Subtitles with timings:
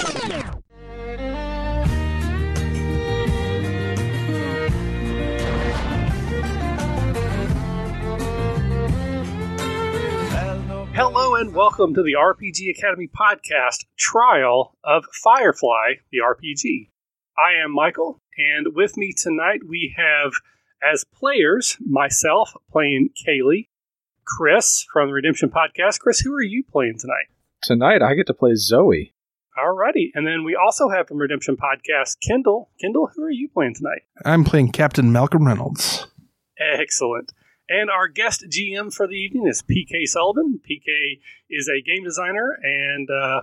[11.35, 16.89] and welcome to the RPG Academy podcast trial of Firefly, the RPG.
[17.37, 20.33] I am Michael, and with me tonight we have,
[20.83, 23.69] as players, myself playing Kaylee,
[24.25, 26.01] Chris from the Redemption Podcast.
[26.01, 27.27] Chris, who are you playing tonight?
[27.61, 29.13] Tonight I get to play Zoe.
[29.57, 32.69] Alrighty, and then we also have from Redemption Podcast, Kendall.
[32.79, 34.03] Kendall, who are you playing tonight?
[34.25, 36.07] I'm playing Captain Malcolm Reynolds.
[36.59, 37.33] Excellent.
[37.69, 40.61] And our guest GM for the evening is PK Sullivan.
[40.69, 43.41] PK is a game designer and uh,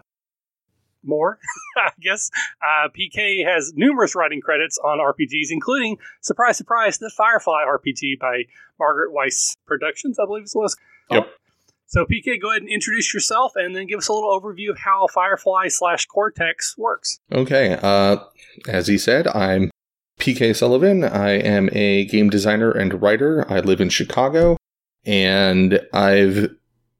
[1.03, 1.39] more,
[1.77, 2.29] I guess.
[2.61, 8.43] Uh, PK has numerous writing credits on RPGs, including, surprise, surprise, the Firefly RPG by
[8.79, 10.77] Margaret Weis Productions, I believe it was.
[11.09, 11.27] Yep.
[11.85, 14.79] So, PK, go ahead and introduce yourself and then give us a little overview of
[14.79, 17.19] how Firefly slash Cortex works.
[17.31, 17.77] Okay.
[17.81, 18.17] Uh,
[18.67, 19.69] as he said, I'm
[20.19, 21.03] PK Sullivan.
[21.03, 23.45] I am a game designer and writer.
[23.51, 24.57] I live in Chicago,
[25.05, 26.55] and I've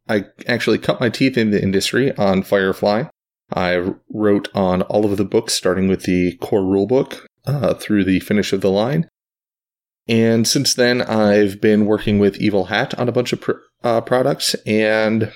[0.10, 3.06] I actually cut my teeth in the industry on Firefly.
[3.54, 8.20] I wrote on all of the books, starting with the core rulebook uh, through the
[8.20, 9.08] finish of the line.
[10.08, 13.52] And since then, I've been working with Evil Hat on a bunch of pr-
[13.84, 15.32] uh, products and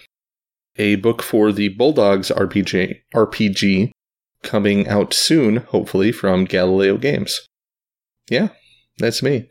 [0.75, 3.91] a book for the Bulldogs RPG, RPG
[4.43, 7.47] coming out soon, hopefully, from Galileo Games.
[8.29, 8.49] Yeah,
[8.97, 9.47] that's me.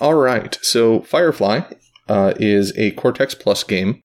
[0.00, 1.62] All right, so Firefly
[2.08, 4.00] uh, is a Cortex Plus game,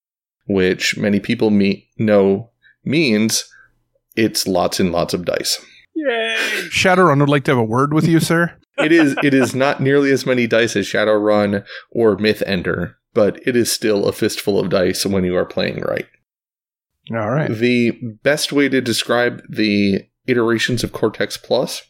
[0.46, 2.50] which many people me- know
[2.84, 3.44] means
[4.16, 5.64] it's lots and lots of dice.
[5.94, 6.36] Yay!
[6.70, 8.56] Shadowrun would like to have a word with you, sir.
[8.78, 13.56] It is it is not nearly as many dice as Shadowrun or Mythender, but it
[13.56, 16.06] is still a fistful of dice when you are playing right.
[17.10, 17.50] All right.
[17.50, 21.82] The best way to describe the iterations of Cortex Plus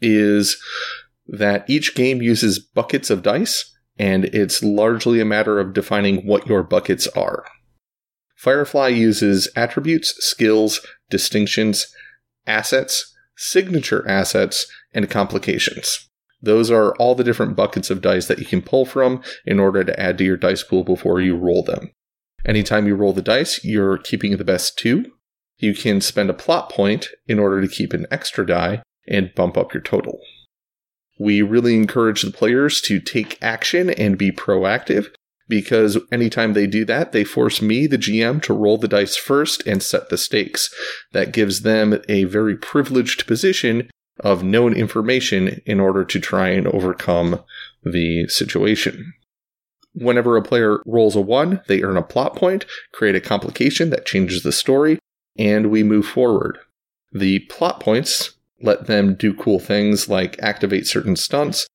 [0.00, 0.60] is
[1.28, 6.46] that each game uses buckets of dice, and it's largely a matter of defining what
[6.46, 7.44] your buckets are.
[8.36, 11.92] Firefly uses attributes, skills, distinctions,
[12.46, 16.08] assets, signature assets, and complications.
[16.40, 19.82] Those are all the different buckets of dice that you can pull from in order
[19.82, 21.90] to add to your dice pool before you roll them.
[22.46, 25.06] Anytime you roll the dice, you're keeping the best two.
[25.56, 29.56] You can spend a plot point in order to keep an extra die and bump
[29.56, 30.20] up your total.
[31.18, 35.08] We really encourage the players to take action and be proactive
[35.48, 39.66] because anytime they do that, they force me, the GM, to roll the dice first
[39.66, 40.72] and set the stakes.
[41.12, 43.90] That gives them a very privileged position
[44.20, 47.42] of known information in order to try and overcome
[47.82, 49.14] the situation.
[49.94, 54.06] Whenever a player rolls a 1, they earn a plot point, create a complication that
[54.06, 54.98] changes the story,
[55.36, 56.58] and we move forward.
[57.12, 61.66] The plot points let them do cool things like activate certain stunts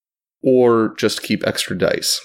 [0.42, 2.22] or just keep extra dice.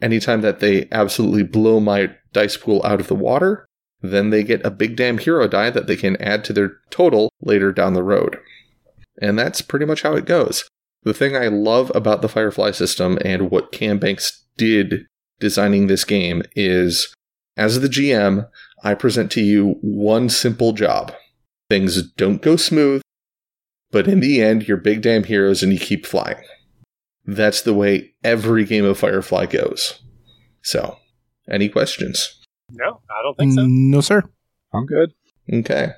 [0.00, 3.66] Anytime that they absolutely blow my dice pool out of the water,
[4.00, 7.30] then they get a big damn hero die that they can add to their total
[7.42, 8.38] later down the road.
[9.20, 10.68] And that's pretty much how it goes.
[11.02, 15.06] The thing I love about the Firefly system and what Cam Banks did
[15.38, 17.14] designing this game is
[17.56, 18.48] as the GM,
[18.82, 21.12] I present to you one simple job.
[21.68, 23.02] Things don't go smooth,
[23.90, 26.42] but in the end, you're big damn heroes and you keep flying.
[27.26, 30.00] That's the way every game of Firefly goes.
[30.62, 30.96] So,
[31.48, 32.40] any questions?
[32.70, 33.66] No, I don't think so.
[33.66, 34.22] No, sir.
[34.72, 35.12] I'm good.
[35.52, 35.92] Okay.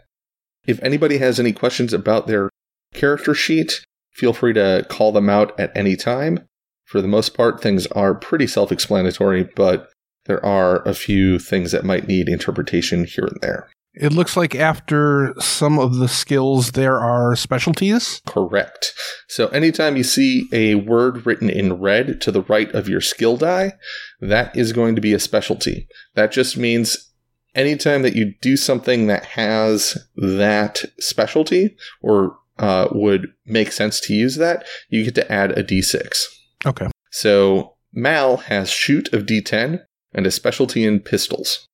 [0.66, 2.48] If anybody has any questions about their
[2.92, 6.48] character sheet, feel free to call them out at any time.
[6.84, 9.88] For the most part, things are pretty self explanatory, but
[10.26, 13.68] there are a few things that might need interpretation here and there.
[13.94, 18.22] It looks like after some of the skills, there are specialties.
[18.26, 18.94] Correct.
[19.28, 23.36] So anytime you see a word written in red to the right of your skill
[23.36, 23.72] die,
[24.20, 25.88] that is going to be a specialty.
[26.14, 27.12] That just means
[27.54, 34.14] anytime that you do something that has that specialty or uh, would make sense to
[34.14, 36.24] use that, you get to add a d6.
[36.64, 36.86] Okay.
[37.10, 39.80] So Mal has shoot of d10
[40.14, 41.66] and a specialty in pistols.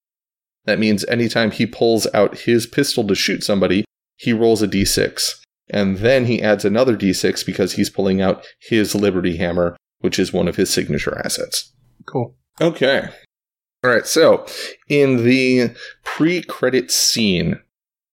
[0.64, 3.85] That means anytime he pulls out his pistol to shoot somebody,
[4.17, 5.35] he rolls a d6.
[5.70, 10.32] And then he adds another d6 because he's pulling out his Liberty Hammer, which is
[10.32, 11.73] one of his signature assets.
[12.06, 12.35] Cool.
[12.61, 13.08] Okay.
[13.85, 14.06] All right.
[14.06, 14.46] So
[14.88, 17.61] in the pre credit scene,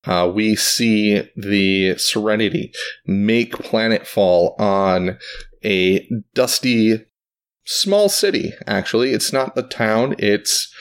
[0.05, 2.71] uh, we see the Serenity
[3.05, 5.17] make planetfall on
[5.63, 7.05] a dusty
[7.65, 9.11] small city, actually.
[9.11, 10.71] It's not a town, it's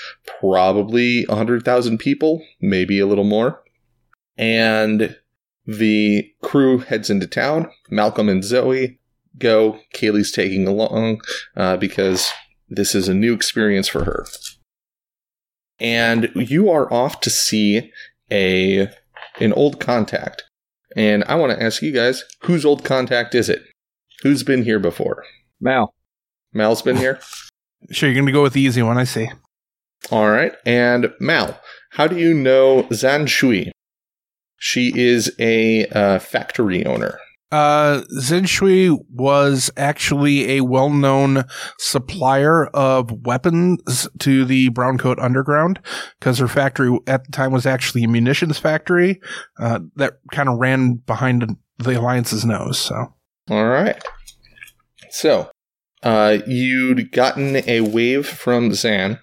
[0.41, 3.63] probably 100,000 people, maybe a little more.
[4.37, 5.17] And
[5.67, 7.71] The crew heads into town.
[7.91, 8.99] Malcolm and Zoe
[9.39, 9.79] go.
[9.95, 11.21] Kaylee's taking along
[11.57, 12.31] uh, because
[12.69, 14.27] this is a new experience for her.
[15.81, 17.91] And you are off to see
[18.31, 18.89] a
[19.41, 20.45] an old contact.
[20.97, 23.63] And I want to ask you guys, whose old contact is it?
[24.23, 25.25] Who's been here before?
[25.61, 25.95] Mal.
[26.53, 27.21] Mal's been here?
[27.91, 29.29] Sure, you're going to go with the easy one, I see.
[30.11, 30.55] All right.
[30.65, 31.61] And Mal,
[31.91, 33.73] how do you know Zan Shui?
[34.57, 37.19] She is a uh, factory owner.
[37.55, 41.45] Uh, Zenshui was actually a well-known
[41.79, 45.79] supplier of weapons to the Browncoat Underground
[46.19, 49.21] because her factory at the time was actually a munitions factory
[49.61, 52.77] uh, that kind of ran behind the Alliance's nose.
[52.77, 53.15] So,
[53.49, 54.03] All right.
[55.11, 55.49] So,
[56.03, 59.21] uh, you'd gotten a wave from Zan,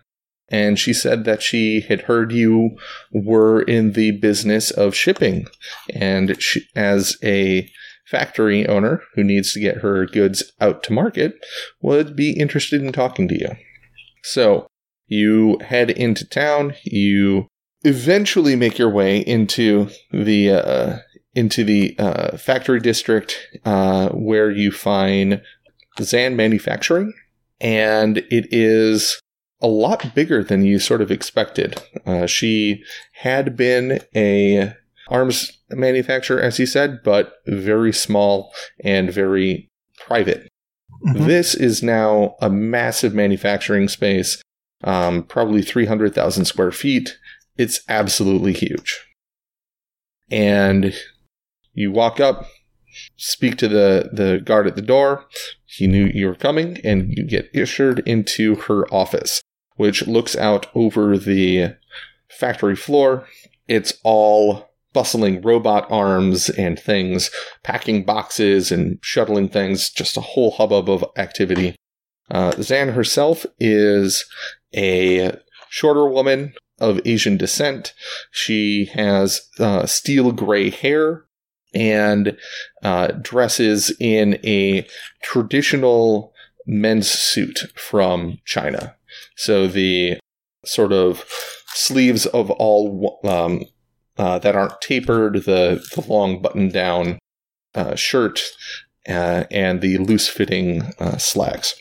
[0.48, 2.77] and she said that she had heard you
[3.12, 5.48] were in the business of shipping,
[5.94, 7.69] and she, as a
[8.12, 11.44] factory owner who needs to get her goods out to market,
[11.81, 13.50] would be interested in talking to you.
[14.24, 14.68] So,
[15.08, 16.75] you head into town.
[16.84, 17.48] You
[17.84, 20.98] eventually make your way into the uh,
[21.34, 25.42] into the uh, factory district uh, where you find
[26.00, 27.13] Zan Manufacturing,
[27.60, 29.19] and it is
[29.62, 31.81] a lot bigger than you sort of expected.
[32.06, 34.74] Uh, she had been a
[35.12, 38.54] arms manufacturer, as he said, but very small
[38.84, 39.69] and very
[40.08, 40.48] private.
[41.06, 41.28] Mhm.
[41.28, 44.42] This is now a massive manufacturing space,
[44.84, 47.18] um, probably 300,000 square feet.
[47.58, 49.06] It's absolutely huge.
[50.30, 50.94] And
[51.74, 52.48] you walk up,
[53.18, 55.25] speak to the, the guard at the door.
[55.66, 59.42] He knew you were coming, and you get ushered into her office,
[59.75, 61.75] which looks out over the
[62.30, 63.28] factory floor.
[63.68, 67.32] It's all bustling robot arms and things,
[67.64, 71.76] packing boxes and shuttling things, just a whole hubbub of activity.
[72.30, 74.26] Uh, Zan herself is
[74.76, 75.38] a
[75.70, 77.94] shorter woman of Asian descent.
[78.32, 81.26] She has uh, steel gray hair
[81.74, 82.38] and
[82.84, 84.86] uh, dresses in a
[85.22, 86.34] traditional
[86.66, 88.96] men's suit from China.
[89.36, 90.20] So the
[90.66, 91.24] sort of
[91.74, 93.66] sleeves of all um,
[94.18, 97.19] uh, that aren't tapered, the, the long button down
[97.74, 98.42] uh, shirt,
[99.08, 101.75] uh, and the loose fitting uh, slacks.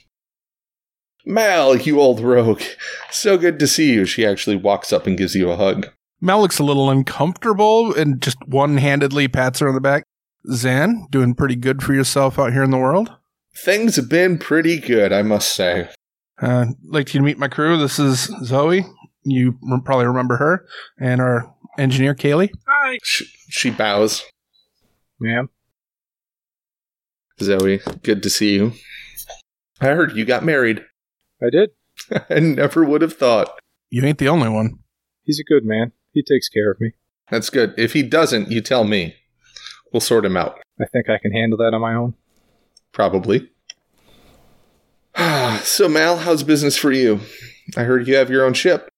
[1.27, 2.63] Mal, you old rogue.
[3.11, 4.05] So good to see you.
[4.05, 5.89] She actually walks up and gives you a hug.
[6.21, 10.05] Mal looks a little uncomfortable and just one-handedly pats her on the back.
[10.53, 13.13] Zan, doing pretty good for yourself out here in the world.
[13.55, 15.89] Things have been pretty good, I must say.
[16.41, 17.77] Uh, like you to meet my crew.
[17.77, 18.87] This is Zoe.
[19.25, 20.65] You probably remember her,
[20.99, 22.51] and our engineer Kaylee.
[22.67, 22.99] Hi.
[23.03, 24.25] She, she bows.
[25.19, 25.49] Ma'am.
[27.41, 28.73] Zoe, good to see you.
[29.81, 30.85] I heard you got married.
[31.43, 31.71] I did.
[32.31, 33.59] I never would have thought.
[33.91, 34.79] You ain't the only one.
[35.25, 35.93] He's a good man.
[36.13, 36.93] He takes care of me.
[37.31, 37.75] That's good.
[37.79, 39.15] If he doesn't, you tell me.
[39.93, 40.59] We'll sort him out.
[40.81, 42.15] I think I can handle that on my own.
[42.93, 43.51] Probably.
[45.63, 47.21] so, Mal, how's business for you?
[47.77, 48.90] I heard you have your own ship.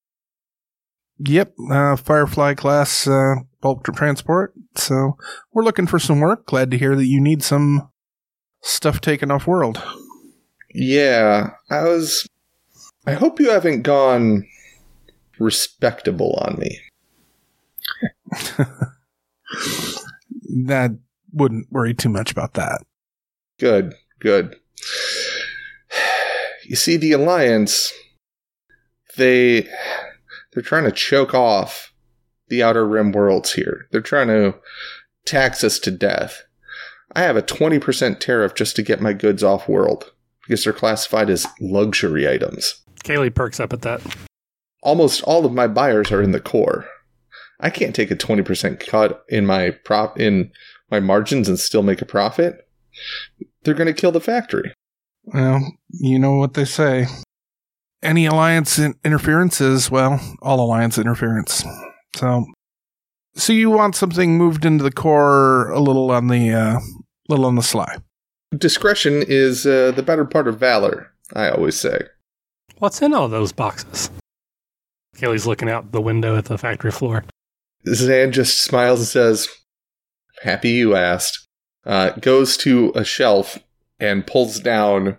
[1.24, 4.54] Yep, uh, Firefly class uh, bulk tr- transport.
[4.74, 5.16] So
[5.52, 6.46] we're looking for some work.
[6.46, 7.88] Glad to hear that you need some
[8.62, 9.82] stuff taken off world.
[10.74, 12.26] Yeah, I was.
[13.06, 14.46] I hope you haven't gone
[15.38, 16.80] respectable on me.
[20.52, 20.98] That
[21.32, 22.82] wouldn't worry too much about that.
[23.58, 24.56] Good, good.
[26.64, 27.92] You see, the Alliance,
[29.16, 29.68] they
[30.52, 31.92] they're trying to choke off
[32.48, 33.86] the Outer Rim worlds here.
[33.90, 34.54] They're trying to
[35.24, 36.42] tax us to death.
[37.14, 41.30] I have a 20% tariff just to get my goods off world because they're classified
[41.30, 42.82] as luxury items.
[43.04, 44.00] Kaylee perks up at that.
[44.82, 46.86] Almost all of my buyers are in the core.
[47.60, 50.50] I can't take a 20% cut in my prop in
[50.90, 52.68] my margins and still make a profit.
[53.62, 54.72] They're going to kill the factory.
[55.24, 57.06] Well, you know what they say.
[58.02, 61.64] Any alliance in- interference is, well, all alliance interference.
[62.16, 62.46] So,
[63.34, 66.80] so you want something moved into the core a little on the, uh,
[67.28, 67.98] little on the sly.
[68.56, 72.00] Discretion is uh, the better part of valor, I always say.
[72.78, 74.10] What's in all those boxes?
[75.16, 77.24] Kaylee's looking out the window at the factory floor.
[77.86, 79.48] Zan just smiles and says,
[80.42, 81.46] Happy you asked.
[81.84, 83.58] Uh, goes to a shelf
[83.98, 85.18] and pulls down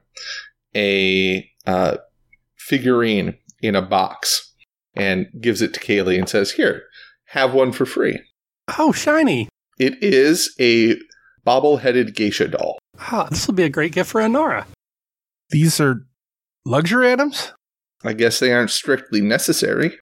[0.75, 1.97] a uh,
[2.67, 4.53] figurine in a box
[4.95, 6.83] and gives it to Kaylee and says, Here,
[7.27, 8.19] have one for free.
[8.77, 9.49] Oh, shiny.
[9.79, 10.95] It is a
[11.43, 12.79] bobble-headed geisha doll.
[12.99, 14.65] Ah, this will be a great gift for Inara.
[15.49, 16.05] These are
[16.65, 17.51] luxury items?
[18.03, 19.97] I guess they aren't strictly necessary.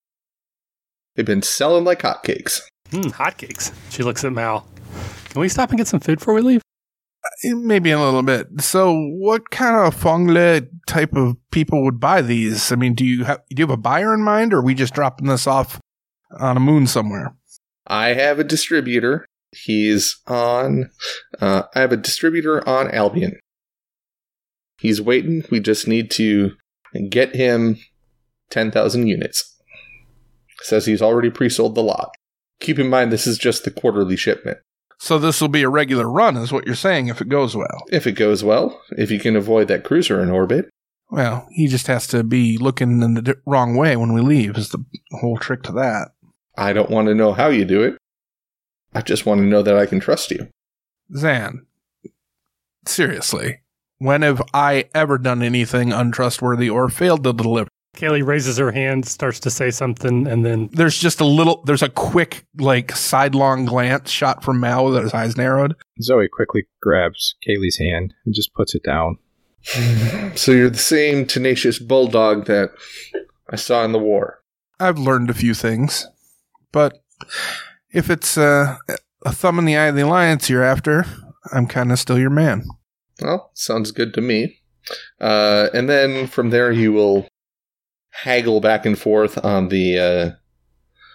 [1.15, 2.62] They've been selling like hotcakes.
[2.91, 3.74] Hmm, hotcakes.
[3.89, 4.68] She looks at Mal.
[5.30, 6.61] Can we stop and get some food before we leave?
[7.44, 8.48] Eh, Maybe a little bit.
[8.62, 12.72] So, what kind of Fongle type of people would buy these?
[12.72, 14.74] I mean, do you have do you have a buyer in mind, or are we
[14.74, 15.80] just dropping this off
[16.40, 17.36] on a moon somewhere?
[17.88, 19.25] I have a distributor.
[19.51, 20.90] He's on.
[21.40, 23.38] Uh, I have a distributor on Albion.
[24.80, 25.44] He's waiting.
[25.51, 26.54] We just need to
[27.10, 27.78] get him
[28.50, 29.56] 10,000 units.
[30.62, 32.12] Says he's already pre sold the lot.
[32.60, 34.60] Keep in mind, this is just the quarterly shipment.
[35.01, 37.81] So this will be a regular run, is what you're saying, if it goes well.
[37.91, 40.70] If it goes well, if you can avoid that cruiser in orbit.
[41.10, 44.55] Well, he just has to be looking in the wrong way when we leave.
[44.58, 46.10] Is the whole trick to that?
[46.55, 47.98] I don't want to know how you do it.
[48.93, 50.50] I just want to know that I can trust you.
[51.17, 51.65] Zan,
[52.86, 53.62] seriously,
[53.98, 57.71] when have I ever done anything untrustworthy or failed to deliver?
[57.95, 61.81] Kaylee raises her hand, starts to say something, and then There's just a little, there's
[61.81, 65.75] a quick, like, sidelong glance shot from Mal with his eyes narrowed.
[66.01, 69.17] Zoe quickly grabs Kaylee's hand and just puts it down.
[70.36, 72.71] So you're the same tenacious bulldog that
[73.50, 74.41] I saw in the war.
[74.79, 76.07] I've learned a few things,
[76.71, 77.03] but
[77.91, 78.77] if it's uh,
[79.24, 81.05] a thumb in the eye of the alliance you're after,
[81.53, 82.63] I'm kind of still your man.
[83.21, 84.62] Well, sounds good to me.
[85.19, 87.27] Uh, and then from there, you will
[88.12, 90.32] haggle back and forth on the uh,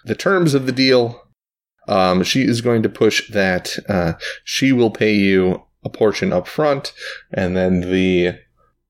[0.05, 1.23] the terms of the deal.
[1.88, 6.49] Um, she is going to push that uh, she will pay you a portion up
[6.49, 6.93] front,
[7.33, 8.38] and then the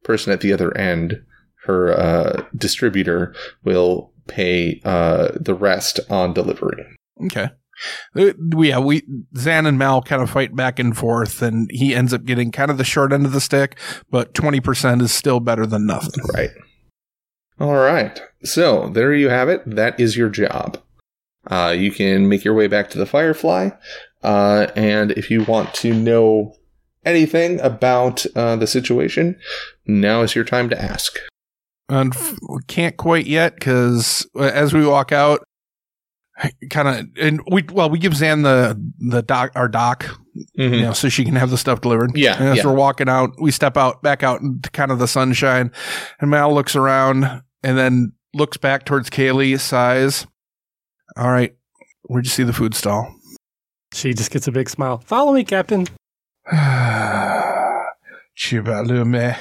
[0.02, 1.22] person at the other end,
[1.64, 3.34] her uh, distributor,
[3.64, 6.84] will pay uh, the rest on delivery.
[7.26, 7.50] Okay.
[8.16, 9.02] Uh, Yeah, we
[9.36, 12.70] Zan and Mal kind of fight back and forth, and he ends up getting kind
[12.70, 13.78] of the short end of the stick,
[14.10, 16.24] but twenty percent is still better than nothing.
[16.32, 16.50] Right.
[17.58, 18.20] All right.
[18.44, 19.62] So there you have it.
[19.66, 20.78] That is your job.
[21.46, 23.70] Uh, you can make your way back to the Firefly.
[24.22, 26.54] Uh, and if you want to know
[27.04, 29.38] anything about uh, the situation,
[29.86, 31.18] now is your time to ask.
[31.88, 32.14] And
[32.48, 35.44] we can't quite yet because as we walk out,
[36.70, 40.04] kind of, and we well we give Zan the the doc our doc,
[40.54, 42.16] you know, so she can have the stuff delivered.
[42.16, 42.66] Yeah, And as yeah.
[42.66, 45.70] we're walking out, we step out back out into kind of the sunshine,
[46.20, 50.26] and Mal looks around and then looks back towards Kaylee, sighs.
[51.16, 51.54] All right,
[52.02, 53.12] where'd you see the food stall?
[53.92, 54.98] she just gets a big smile.
[54.98, 55.86] Follow me, Captain.
[58.36, 59.36] Chivalume.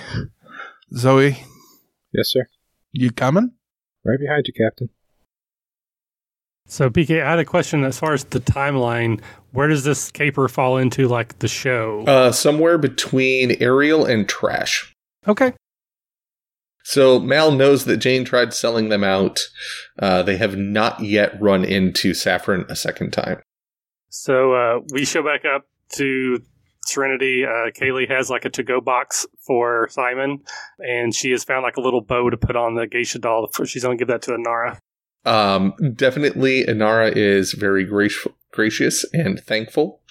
[0.96, 1.38] Zoe,
[2.14, 2.48] Yes, sir.
[2.94, 3.52] you coming?
[4.06, 4.90] Right behind you, Captain.
[6.68, 9.20] So, PK, I had a question as far as the timeline.
[9.52, 12.04] Where does this caper fall into, like, the show?
[12.08, 14.94] Uh, somewhere between Ariel and Trash.
[15.28, 15.54] okay.
[16.88, 19.40] So Mal knows that Jane tried selling them out.
[19.98, 23.42] Uh, they have not yet run into Saffron a second time.
[24.10, 25.64] So, uh, we show back up
[25.94, 26.44] to
[26.86, 27.44] Serenity.
[27.44, 30.44] Uh, Kaylee has, like, a to go box for Simon,
[30.78, 33.50] and she has found, like, a little bow to put on the geisha doll.
[33.66, 34.78] She's going to give that to Inara.
[35.26, 40.02] Um, definitely, Inara is very gracious, gracious and thankful.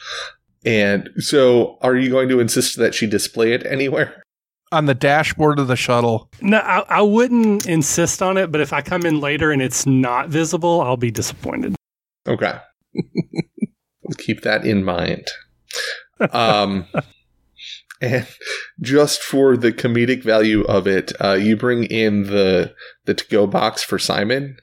[0.65, 4.24] And so, are you going to insist that she display it anywhere?
[4.73, 6.31] On the dashboard of the shuttle.
[6.41, 9.87] No, I, I wouldn't insist on it, but if I come in later and it's
[9.87, 11.77] not visible, I'll be disappointed.
[12.27, 12.59] Okay.
[12.95, 15.29] we'll keep that in mind.
[16.33, 16.87] Um,
[18.01, 18.27] and
[18.81, 23.47] just for the comedic value of it, uh, you bring in the the to go
[23.47, 24.59] box for Simon,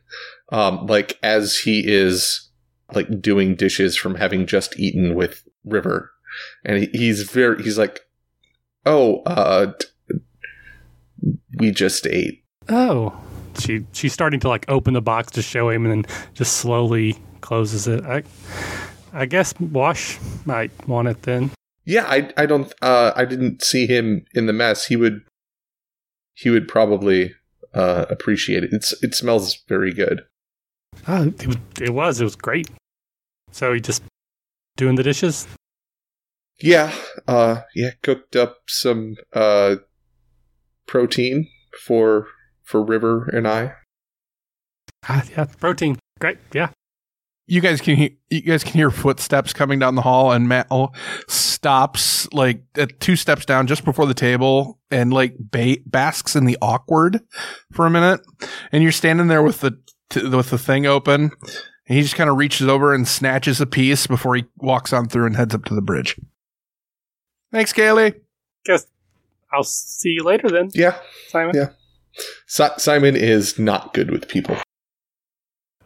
[0.52, 2.50] um, like as he is
[2.94, 6.12] like doing dishes from having just eaten with River,
[6.64, 8.02] and he, he's very he's like,
[8.86, 9.88] oh, uh, t-
[11.58, 12.44] we just ate.
[12.70, 13.20] Oh,
[13.60, 17.18] she she's starting to like open the box to show him, and then just slowly
[17.42, 18.04] closes it.
[18.06, 18.24] I
[19.14, 21.52] I guess Wash might want it then.
[21.86, 24.86] Yeah, I I don't uh I didn't see him in the mess.
[24.88, 25.22] He would
[26.34, 27.34] he would probably
[27.74, 28.70] uh appreciate it.
[28.74, 30.22] It's it smells very good.
[31.08, 32.70] Oh, it, was- it was it was great.
[33.52, 34.04] So he just
[34.78, 35.48] doing the dishes.
[36.62, 36.94] Yeah,
[37.28, 39.78] uh yeah, cooked up some uh
[40.92, 41.48] protein
[41.86, 42.28] for
[42.64, 43.74] for River and I.
[45.08, 45.98] Ah, yeah, protein.
[46.20, 46.38] Great.
[46.54, 46.70] Yeah.
[47.48, 50.94] You guys can he- you guys can hear footsteps coming down the hall, and Mal
[51.28, 56.46] stops like at two steps down just before the table, and like ba- basks in
[56.46, 57.22] the awkward
[57.72, 58.22] for a minute.
[58.72, 59.80] And you're standing there with the
[60.10, 61.32] t- with the thing open,
[61.88, 65.08] And he just kind of reaches over and snatches a piece before he walks on
[65.08, 66.20] through and heads up to the bridge.
[67.52, 68.16] Thanks, Kaylee.
[68.66, 68.86] Guess
[69.54, 70.98] I'll see you later then, Yeah,
[71.30, 71.56] Simon.
[71.56, 71.70] Yeah.
[72.48, 74.58] si- Simon is not good with people.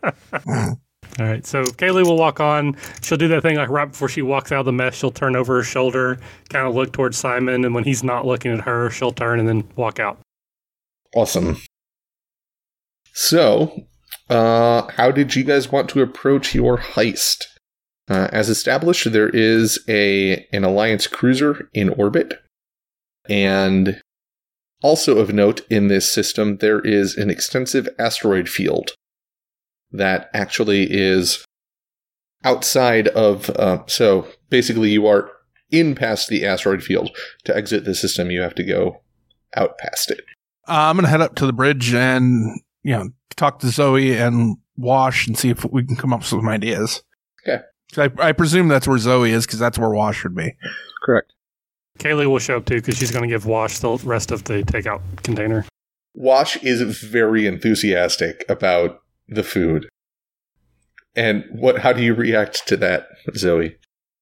[1.17, 2.75] All right, so Kaylee will walk on.
[3.01, 4.95] She'll do that thing like right before she walks out of the mess.
[4.95, 6.19] She'll turn over her shoulder,
[6.49, 9.47] kind of look towards Simon, and when he's not looking at her, she'll turn and
[9.47, 10.19] then walk out.
[11.15, 11.57] Awesome.
[13.13, 13.85] So,
[14.29, 17.45] uh, how did you guys want to approach your heist?
[18.09, 22.33] Uh, as established, there is a an alliance cruiser in orbit,
[23.29, 24.01] and
[24.81, 28.91] also of note in this system, there is an extensive asteroid field
[29.91, 31.45] that actually is
[32.43, 33.49] outside of.
[33.51, 35.31] Uh, so basically, you are
[35.71, 37.15] in past the asteroid field.
[37.45, 39.01] To exit the system, you have to go
[39.55, 40.21] out past it.
[40.67, 44.17] Uh, I'm going to head up to the bridge and, you know, talk to Zoe
[44.17, 47.03] and Wash and see if we can come up with some ideas.
[47.47, 47.63] Okay.
[47.97, 50.55] I, I presume that's where Zoe is because that's where Wash should be.
[51.03, 51.33] Correct.
[51.99, 54.63] Kaylee will show up too because she's going to give Wash the rest of the
[54.63, 55.65] takeout container.
[56.13, 59.89] Wash is very enthusiastic about the food.
[61.15, 61.79] And what?
[61.79, 63.77] How do you react to that, Zoe?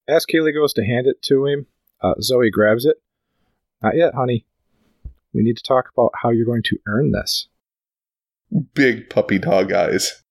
[0.08, 1.66] As Kaylee goes to hand it to him,
[2.02, 2.98] uh, Zoe grabs it.
[3.82, 4.46] Not yet, honey.
[5.34, 7.48] We need to talk about how you're going to earn this.
[8.76, 10.22] Big puppy dog eyes.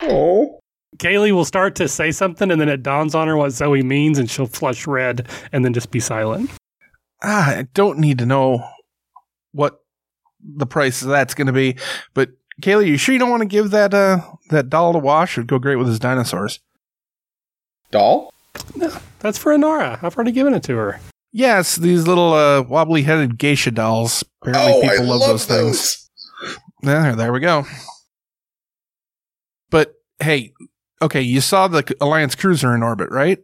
[0.00, 0.58] Oh,
[0.98, 4.18] Kaylee will start to say something, and then it dawns on her what Zoe means,
[4.18, 6.50] and she'll flush red and then just be silent.
[7.22, 8.64] Ah, I don't need to know
[9.52, 9.80] what
[10.40, 11.76] the price of that's going to be,
[12.12, 12.30] but
[12.62, 14.20] Kaylee, you sure you don't want to give that uh
[14.50, 15.38] that doll to Wash?
[15.38, 16.60] It'd go great with his dinosaurs.
[17.90, 18.32] doll?
[18.76, 19.98] No, that's for Inara.
[20.02, 21.00] I've already given it to her.
[21.32, 24.22] Yes, these little uh, wobbly-headed geisha dolls.
[24.42, 26.10] Apparently, oh, I people love, love those things.
[26.82, 27.66] There, there we go.
[29.70, 30.52] But hey,
[31.04, 33.38] okay, you saw the Alliance cruiser in orbit, right?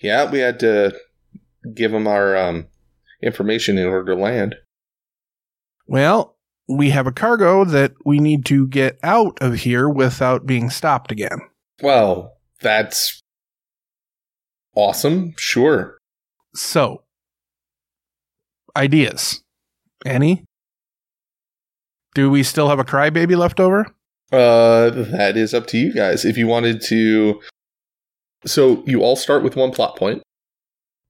[0.00, 0.96] Yeah, we had to
[1.74, 2.68] give them our um,
[3.22, 4.54] information in order to land.
[5.86, 6.36] Well,
[6.68, 11.10] we have a cargo that we need to get out of here without being stopped
[11.10, 11.40] again.
[11.82, 13.20] Well, that's
[14.74, 15.34] awesome.
[15.36, 15.98] Sure.
[16.54, 17.02] So,
[18.76, 19.42] ideas.
[20.06, 20.44] Any?
[22.14, 23.86] Do we still have a crybaby left over?
[24.32, 26.24] Uh, that is up to you guys.
[26.24, 27.40] If you wanted to,
[28.46, 30.22] so you all start with one plot point.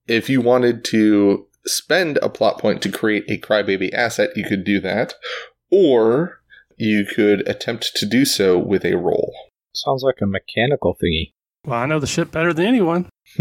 [0.07, 4.63] If you wanted to spend a plot point to create a crybaby asset, you could
[4.63, 5.13] do that,
[5.69, 6.41] or
[6.77, 9.33] you could attempt to do so with a roll.
[9.75, 11.33] Sounds like a mechanical thingy.
[11.65, 13.07] Well, I know the ship better than anyone.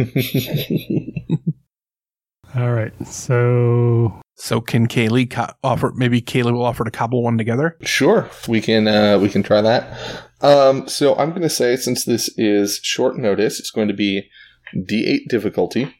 [2.55, 5.93] All right, so So, can Kaylee co- offer?
[5.95, 7.77] Maybe Kaylee will offer to cobble one together.
[7.83, 10.27] Sure, we can uh, we can try that.
[10.41, 14.31] Um, so I'm going to say since this is short notice, it's going to be
[14.75, 15.95] D8 difficulty,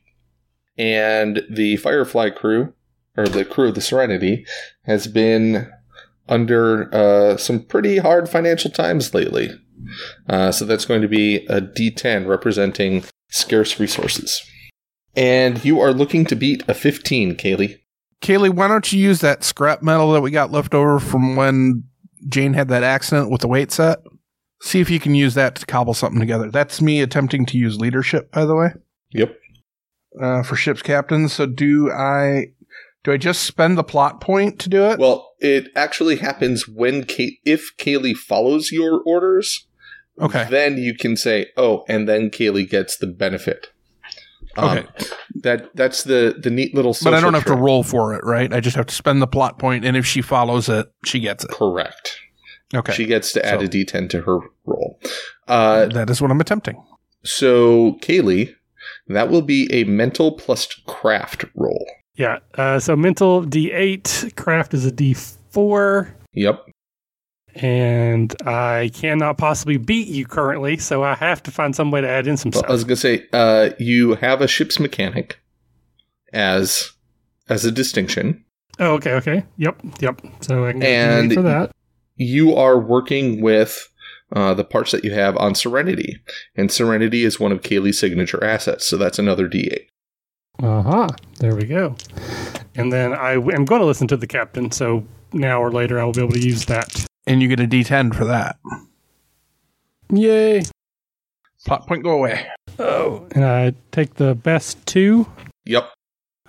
[0.79, 2.73] and the Firefly crew
[3.15, 4.47] or the crew of the Serenity
[4.85, 5.71] has been
[6.27, 9.51] under uh, some pretty hard financial times lately.
[10.31, 14.41] Uh, so that's going to be a D10 representing scarce resources.
[15.15, 17.80] And you are looking to beat a 15, Kaylee.
[18.21, 21.85] Kaylee, why don't you use that scrap metal that we got left over from when
[22.29, 23.99] Jane had that accident with the weight set?
[24.63, 26.51] See if you can use that to cobble something together.
[26.51, 28.69] That's me attempting to use leadership, by the way,
[29.13, 29.35] Yep.
[30.21, 31.29] uh, for ship's captain.
[31.29, 32.49] So do I?
[33.03, 34.99] Do I just spend the plot point to do it?
[34.99, 39.67] Well, it actually happens when Kay- if Kaylee follows your orders.
[40.21, 40.47] Okay.
[40.51, 43.69] Then you can say, "Oh," and then Kaylee gets the benefit.
[44.57, 44.87] Um, Okay.
[45.43, 46.95] That that's the the neat little.
[47.03, 48.53] but I don't have to roll for it, right?
[48.53, 51.45] I just have to spend the plot point, and if she follows it, she gets
[51.45, 51.51] it.
[51.51, 52.19] Correct.
[52.75, 52.93] Okay.
[52.93, 54.99] She gets to add So- a D10 to her roll.
[55.49, 56.83] Uh, that is what I'm attempting.
[57.25, 58.55] so Kaylee,
[59.09, 61.87] that will be a mental plus craft roll.
[62.17, 66.65] yeah, uh, so mental D8, craft is a D4, Yep.
[67.55, 72.09] And I cannot possibly beat you currently, so I have to find some way to
[72.09, 75.41] add in some Well, I was gonna say, uh, you have a ship's mechanic
[76.33, 76.93] as
[77.49, 78.45] as a distinction.
[78.79, 80.21] Oh, okay, okay, yep, yep.
[80.41, 81.71] So I can get And- for that.
[82.17, 83.89] you are working with
[84.33, 86.17] uh, the parts that you have on Serenity,
[86.57, 89.87] and Serenity is one of Kaylee's signature assets, so that's another D8.
[90.63, 91.09] Uh huh.
[91.41, 91.97] There we go.
[92.77, 96.05] And then I am going to listen to the captain, so now or later I
[96.05, 97.05] will be able to use that.
[97.27, 98.59] And you get a D10 for that.
[100.13, 100.63] Yay!
[101.67, 102.47] Plot point go away.
[102.79, 105.27] Oh, and I take the best two.
[105.67, 105.91] Yep.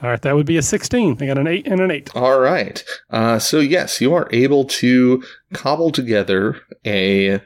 [0.02, 1.18] All right, that would be a 16.
[1.22, 2.16] I got an 8 and an 8.
[2.16, 2.84] All right.
[3.12, 7.42] Uh, so yes, you are able to cobble together a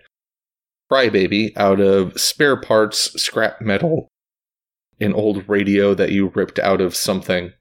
[0.89, 4.07] crybaby out of spare parts, scrap metal,
[5.01, 7.51] an old radio that you ripped out of something.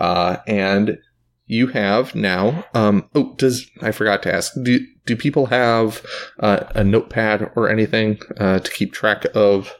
[0.00, 0.98] Uh, and
[1.46, 2.64] you have now.
[2.74, 4.52] Um, oh, does I forgot to ask?
[4.62, 6.04] Do do people have
[6.38, 9.74] uh, a notepad or anything uh, to keep track of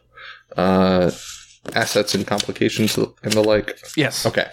[0.57, 1.11] uh,
[1.75, 3.79] assets and complications and the like?
[3.96, 4.27] Yes.
[4.27, 4.48] Okay.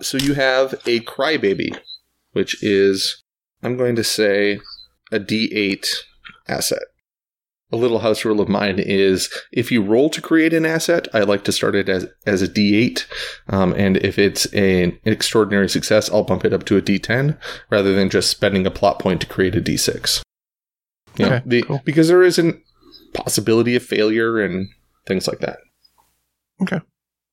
[0.00, 1.78] So you have a crybaby,
[2.32, 3.22] which is
[3.62, 4.60] I'm going to say
[5.10, 5.86] a D8
[6.48, 6.82] asset.
[7.72, 11.20] A little house rule of mine is if you roll to create an asset, I
[11.20, 13.04] like to start it as, as a D8.
[13.48, 17.36] Um, and if it's a, an extraordinary success, I'll bump it up to a D10
[17.68, 20.22] rather than just spending a plot point to create a D6.
[21.18, 21.82] You know, Okay, the, cool.
[21.84, 22.52] Because there is a
[23.14, 24.68] possibility of failure and
[25.06, 25.58] things like that.
[26.62, 26.80] Okay.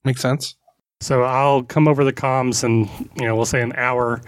[0.03, 0.55] Makes sense.
[0.99, 4.21] So I'll come over the comms and, you know, we'll say an hour.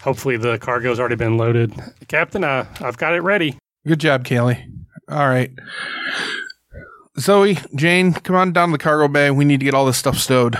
[0.00, 1.74] Hopefully the cargo's already been loaded.
[2.08, 3.58] Captain, uh, I've got it ready.
[3.86, 4.79] Good job, Kaylee.
[5.10, 5.50] All right.
[7.18, 9.30] Zoe, Jane, come on down to the cargo bay.
[9.30, 10.56] We need to get all this stuff stowed.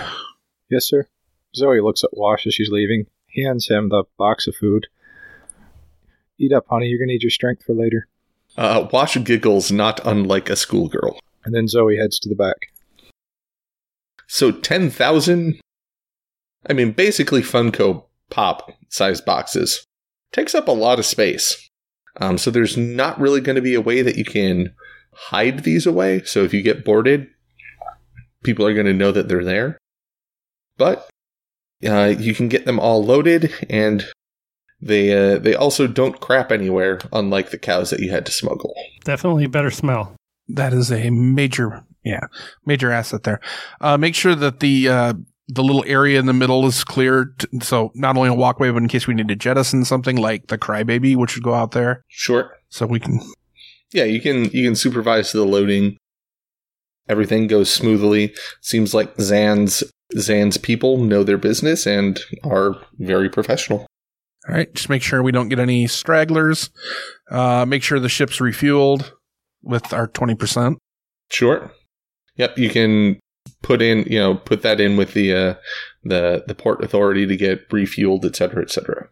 [0.68, 1.06] Yes, sir.
[1.54, 4.88] Zoe looks at Wash as she's leaving, hands him the box of food.
[6.38, 6.86] Eat up, honey.
[6.86, 8.08] You're going to need your strength for later.
[8.56, 11.20] Uh, Wash giggles, not unlike a schoolgirl.
[11.44, 12.56] And then Zoe heads to the back.
[14.26, 15.60] So 10,000?
[16.68, 19.84] I mean, basically Funko Pop sized boxes.
[20.32, 21.69] Takes up a lot of space.
[22.16, 24.74] Um, so there's not really going to be a way that you can
[25.12, 26.22] hide these away.
[26.24, 27.28] So if you get boarded,
[28.42, 29.78] people are going to know that they're there.
[30.76, 31.08] But
[31.86, 34.06] uh, you can get them all loaded, and
[34.80, 38.74] they uh, they also don't crap anywhere, unlike the cows that you had to smuggle.
[39.04, 40.14] Definitely better smell.
[40.48, 42.26] That is a major, yeah,
[42.64, 43.40] major asset there.
[43.80, 45.14] Uh, make sure that the uh,
[45.52, 47.32] the little area in the middle is clear.
[47.38, 50.46] t- so not only a walkway, but in case we need to jettison something like
[50.48, 52.56] the crybaby, which would go out there, Sure.
[52.68, 53.20] so we can.
[53.92, 55.96] yeah, you can you can supervise the loading.
[57.08, 58.32] Everything goes smoothly.
[58.60, 59.82] Seems like Zan's
[60.16, 63.86] Zan's people know their business and are very professional.
[64.48, 66.70] All right, just make sure we don't get any stragglers.
[67.30, 69.10] Uh, make sure the ship's refueled
[69.62, 70.78] with our twenty percent.
[71.30, 71.70] Sure.
[72.36, 73.20] Yep, you can
[73.62, 75.54] put in, you know, put that in with the uh,
[76.04, 79.08] the the port authority to get refueled, et cetera, et cetera.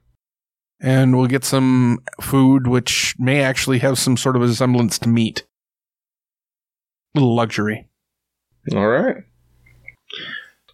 [0.81, 5.09] and we'll get some food which may actually have some sort of a resemblance to
[5.09, 5.45] meat.
[7.15, 7.89] Little luxury.
[8.75, 9.17] All right.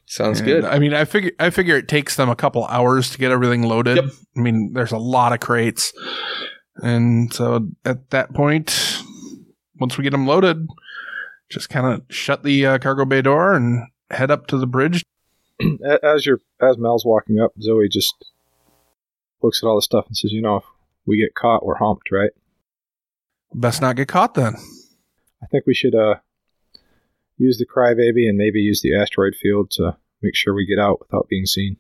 [0.07, 0.65] Sounds And, good.
[0.65, 3.63] I mean, I figure I figure it takes them a couple hours to get everything
[3.63, 3.97] loaded.
[3.97, 4.05] Yep.
[4.37, 5.93] I mean, there's a lot of crates,
[6.77, 9.01] and so at that point,
[9.81, 10.69] once we get them loaded,
[11.55, 15.05] just kind of shut the uh, cargo bay door and head up to the bridge.
[16.03, 18.13] As you're, as Mel's walking up, Zoe just
[19.41, 20.65] looks at all the stuff and says, "You know, if
[21.07, 22.33] we get caught, we're humped, right?
[23.55, 24.57] Best not get caught then.
[25.41, 26.17] I think we should uh
[27.37, 30.99] use the crybaby and maybe use the asteroid field to make sure we get out
[30.99, 31.77] without being seen."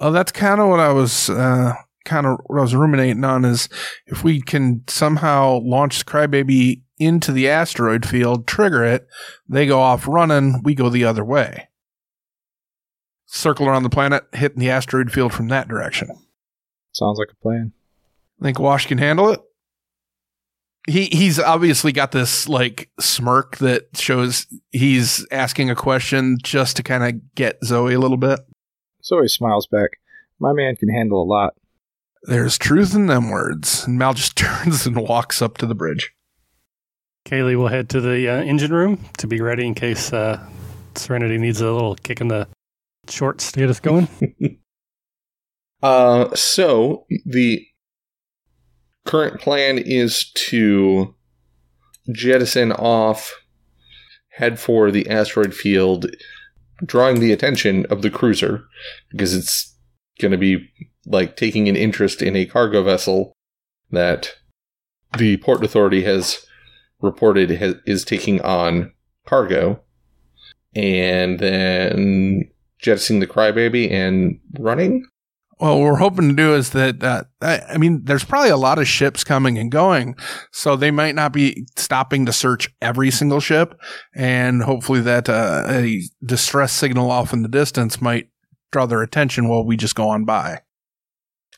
[0.00, 3.44] Oh, that's kind of what I was uh, kind of what I was ruminating on
[3.44, 3.68] is
[4.06, 9.06] if we can somehow launch the crybaby into the asteroid field, trigger it,
[9.48, 11.68] they go off running, we go the other way.
[13.26, 16.08] Circle around the planet, hitting the asteroid field from that direction.
[16.92, 17.72] Sounds like a plan.
[18.40, 19.40] Think Wash can handle it?
[20.86, 26.82] He he's obviously got this like smirk that shows he's asking a question just to
[26.82, 28.40] kind of get Zoe a little bit.
[29.02, 29.98] Zoe smiles back.
[30.38, 31.54] My man can handle a lot.
[32.24, 33.86] There's truth in them words.
[33.86, 36.13] And Mal just turns and walks up to the bridge.
[37.24, 40.44] Kaylee will head to the uh, engine room to be ready in case uh,
[40.94, 42.46] Serenity needs a little kick in the
[43.08, 44.08] shorts to get us going.
[45.82, 47.62] Uh, so the
[49.04, 51.14] current plan is to
[52.10, 53.34] jettison off,
[54.30, 56.06] head for the asteroid field,
[56.86, 58.64] drawing the attention of the cruiser
[59.10, 59.76] because it's
[60.18, 60.66] going to be
[61.04, 63.34] like taking an interest in a cargo vessel
[63.90, 64.30] that
[65.18, 66.46] the port authority has
[67.04, 68.92] reported has, is taking on
[69.26, 69.80] cargo,
[70.74, 75.06] and then jettisoning the crybaby and running.
[75.60, 78.56] Well, what we're hoping to do is that, uh, I, I mean, there's probably a
[78.56, 80.16] lot of ships coming and going,
[80.50, 83.80] so they might not be stopping to search every single ship.
[84.16, 88.30] And hopefully that, uh, a distress signal off in the distance might
[88.72, 90.62] draw their attention while we just go on by.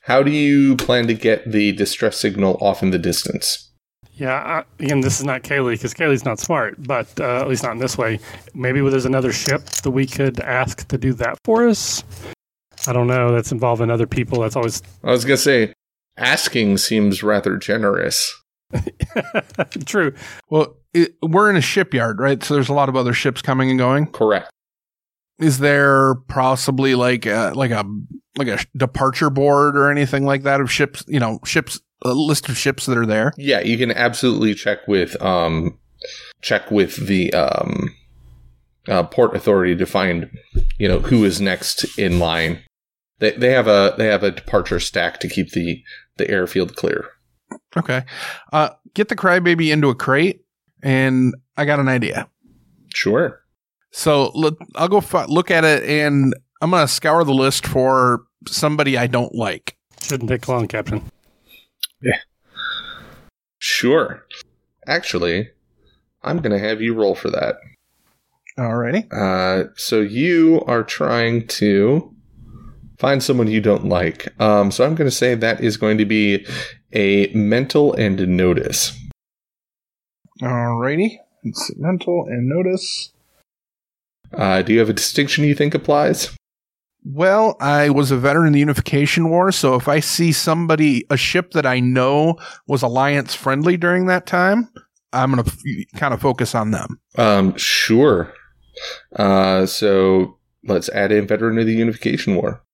[0.02, 3.65] How do you plan to get the distress signal off in the distance?
[4.16, 7.62] Yeah, uh, again, this is not Kaylee because Kaylee's not smart, but uh, at least
[7.62, 8.18] not in this way.
[8.54, 12.02] Maybe there's another ship that we could ask to do that for us.
[12.86, 13.32] I don't know.
[13.34, 14.40] That's involving other people.
[14.40, 15.72] That's always I was going to say,
[16.16, 18.42] asking seems rather generous.
[19.84, 20.14] True.
[20.48, 22.42] Well, it, we're in a shipyard, right?
[22.42, 24.06] So there's a lot of other ships coming and going.
[24.06, 24.50] Correct.
[25.38, 27.84] Is there possibly like a, like a
[28.38, 31.04] like a departure board or anything like that of ships?
[31.06, 33.32] You know, ships a list of ships that are there.
[33.36, 35.78] Yeah, you can absolutely check with um
[36.42, 37.94] check with the um
[38.88, 40.30] uh, port authority to find
[40.78, 42.60] you know who is next in line.
[43.18, 45.82] They they have a they have a departure stack to keep the
[46.16, 47.06] the airfield clear.
[47.76, 48.04] Okay,
[48.52, 50.44] uh, get the crybaby into a crate,
[50.82, 52.28] and I got an idea.
[52.94, 53.40] Sure.
[53.92, 58.24] So let, I'll go fi- look at it, and I'm gonna scour the list for
[58.46, 59.76] somebody I don't like.
[60.02, 61.02] Shouldn't take long, Captain.
[63.58, 64.24] Sure.
[64.86, 65.50] Actually,
[66.22, 67.56] I'm going to have you roll for that.
[68.58, 69.12] Alrighty.
[69.12, 72.14] Uh, so you are trying to
[72.98, 74.28] find someone you don't like.
[74.40, 76.46] Um, so I'm going to say that is going to be
[76.92, 78.98] a mental and notice.
[80.40, 81.18] Alrighty.
[81.42, 83.12] It's mental and notice.
[84.32, 86.34] Uh, do you have a distinction you think applies?
[87.08, 91.16] Well, I was a veteran in the Unification War, so if I see somebody, a
[91.16, 94.68] ship that I know was alliance friendly during that time,
[95.12, 97.00] I'm going to f- kind of focus on them.
[97.16, 98.34] Um, sure.
[99.14, 102.64] Uh, so let's add in veteran of the Unification War.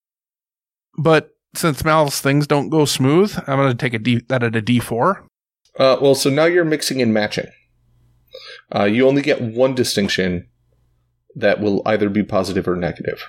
[0.97, 4.57] But since Mal's things don't go smooth, I'm going to take a D, that at
[4.57, 5.25] a D4.
[5.79, 7.49] Uh, well, so now you're mixing and matching.
[8.75, 10.49] Uh, you only get one distinction
[11.35, 13.29] that will either be positive or negative.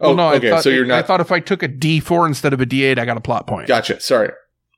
[0.00, 0.48] Oh, well, no, okay.
[0.48, 0.98] I thought, so you're not.
[0.98, 3.46] I thought if I took a D4 instead of a D8, I got a plot
[3.46, 3.66] point.
[3.68, 4.00] Gotcha.
[4.00, 4.30] Sorry.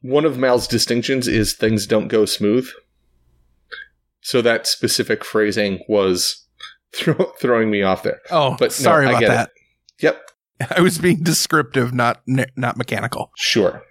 [0.03, 2.69] One of Mal's distinctions is things don't go smooth.
[4.21, 6.47] So that specific phrasing was
[6.95, 8.21] throw, throwing me off there.
[8.31, 9.51] Oh, But no, sorry I about get that.
[10.01, 10.31] Yep.
[10.77, 13.31] I was being descriptive, not not mechanical.
[13.37, 13.83] Sure.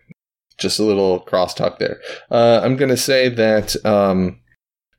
[0.58, 2.00] Just a little crosstalk there.
[2.30, 4.40] Uh, I'm going to say that um,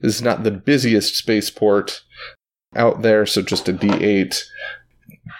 [0.00, 2.02] this is not the busiest spaceport
[2.74, 4.38] out there, so just a D8.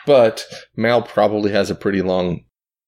[0.06, 0.46] But
[0.76, 2.44] Mal probably has a pretty long,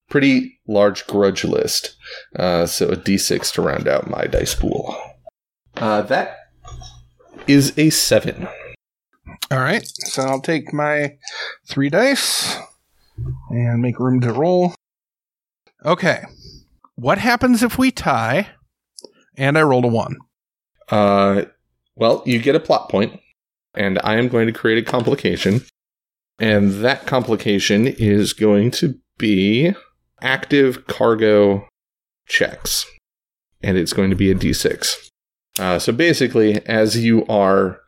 [0.09, 1.97] pretty large grudge list.
[2.37, 4.97] Uh, so a D6 to round out my dice pool.
[5.77, 6.37] Uh, that
[7.47, 8.49] is a 7.
[9.51, 11.17] All right, so I'll take my
[11.69, 12.57] three dice
[13.51, 14.75] and make room to roll.
[15.85, 16.25] Okay,
[16.95, 18.49] what happens if we tie
[19.37, 20.17] and I rolled a one?
[20.89, 21.43] Uh,
[21.97, 23.21] well, you get a plot point,
[23.75, 25.63] and I am going to create a complication.
[26.39, 29.75] And that complication is going to be
[30.21, 31.69] active cargo
[32.27, 32.87] checks.
[33.63, 35.11] And it's going to be a d6.
[35.59, 37.81] Uh, so basically, as you are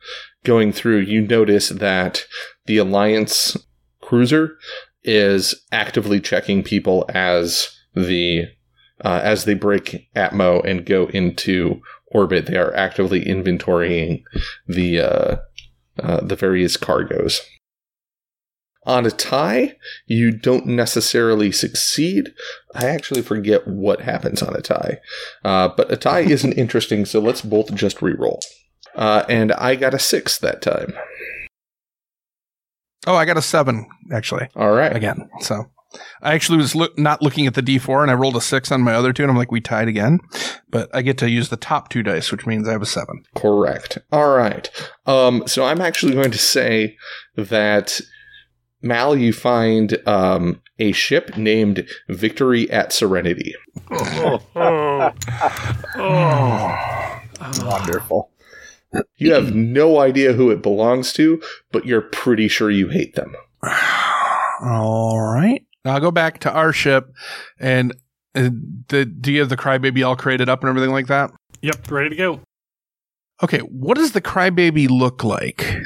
[0.45, 2.25] going through, you notice that
[2.65, 3.57] the Alliance
[4.01, 4.57] cruiser
[5.03, 8.45] is actively checking people as the
[9.03, 12.45] uh, as they break Atmo and go into orbit.
[12.45, 14.23] They are actively inventorying
[14.67, 15.35] the uh,
[16.01, 17.41] uh, the various cargoes.
[18.87, 22.33] On a tie, you don't necessarily succeed.
[22.73, 24.99] I actually forget what happens on a tie,
[25.43, 27.05] uh, but a tie isn't interesting.
[27.05, 28.39] So let's both just re-roll.
[28.95, 30.93] Uh, and I got a six that time.
[33.05, 34.95] Oh, I got a seven actually All right.
[34.95, 35.29] again.
[35.41, 35.65] So
[36.21, 38.81] I actually was look, not looking at the D4 and I rolled a six on
[38.81, 40.19] my other two and I'm like, we tied again,
[40.69, 43.23] but I get to use the top two dice, which means I have a seven.
[43.35, 43.97] Correct.
[44.11, 44.69] All right.
[45.05, 46.97] Um, so I'm actually going to say
[47.35, 47.99] that
[48.81, 53.55] Mal, you find um, a ship named Victory at Serenity.
[53.89, 55.13] Oh, oh,
[55.95, 57.21] oh.
[57.63, 58.31] Wonderful.
[59.17, 63.35] You have no idea who it belongs to, but you're pretty sure you hate them.
[64.63, 65.63] All right.
[65.83, 67.13] Now I'll go back to our ship
[67.59, 67.93] and
[68.35, 68.49] uh,
[68.89, 71.31] the, do you have the crybaby all created up and everything like that?
[71.61, 72.41] Yep, ready to go.
[73.41, 75.77] Okay, what does the crybaby look like?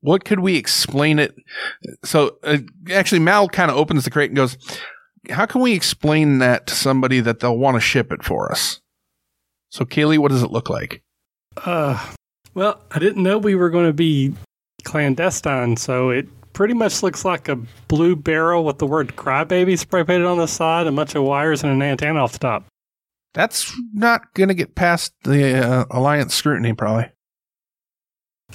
[0.00, 1.34] What could we explain it?
[2.04, 2.58] So, uh,
[2.92, 4.56] actually, Mal kind of opens the crate and goes,
[5.30, 8.80] "How can we explain that to somebody that they'll want to ship it for us?"
[9.70, 11.02] So, Kaylee, what does it look like?
[11.56, 12.12] Uh,
[12.54, 14.34] well, I didn't know we were going to be
[14.84, 17.56] clandestine, so it pretty much looks like a
[17.88, 21.62] blue barrel with the word crybaby spray painted on the side, a bunch of wires,
[21.62, 22.64] and an antenna off the top.
[23.34, 27.10] That's not going to get past the uh, alliance scrutiny, probably.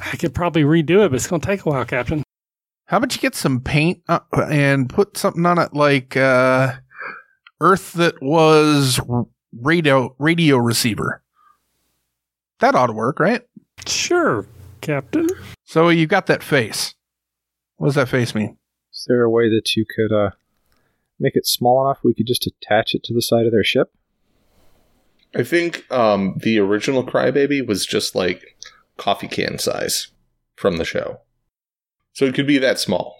[0.02, 2.24] I could probably redo it, but it's going to take a while, Captain.
[2.86, 6.74] How about you get some paint uh, and put something on it like uh,
[7.60, 9.00] Earth that was
[9.62, 11.24] radio radio receiver?
[12.60, 13.42] That ought to work, right?
[13.88, 14.46] Sure,
[14.82, 15.28] Captain.
[15.64, 16.94] So you got that face.
[17.78, 18.58] What does that face mean?
[18.94, 20.32] Is there a way that you could uh,
[21.20, 23.92] make it small enough we could just attach it to the side of their ship?
[25.36, 28.56] I think um, the original Crybaby was just like
[28.98, 30.10] coffee can size
[30.56, 31.20] from the show.
[32.14, 33.18] So it could be that small.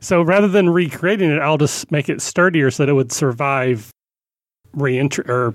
[0.00, 3.90] So rather than recreating it, I'll just make it sturdier so that it would survive
[4.72, 5.54] reentry or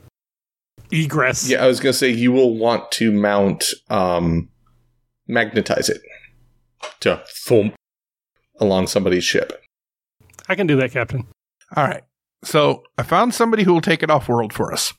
[0.92, 1.50] egress.
[1.50, 4.50] Yeah, I was going to say you will want to mount, um,
[5.28, 6.02] magnetize it
[7.00, 7.76] to thump
[8.60, 9.64] along somebody's ship.
[10.50, 11.26] I can do that, Captain.
[11.76, 12.04] All right.
[12.44, 14.94] So I found somebody who will take it off world for us.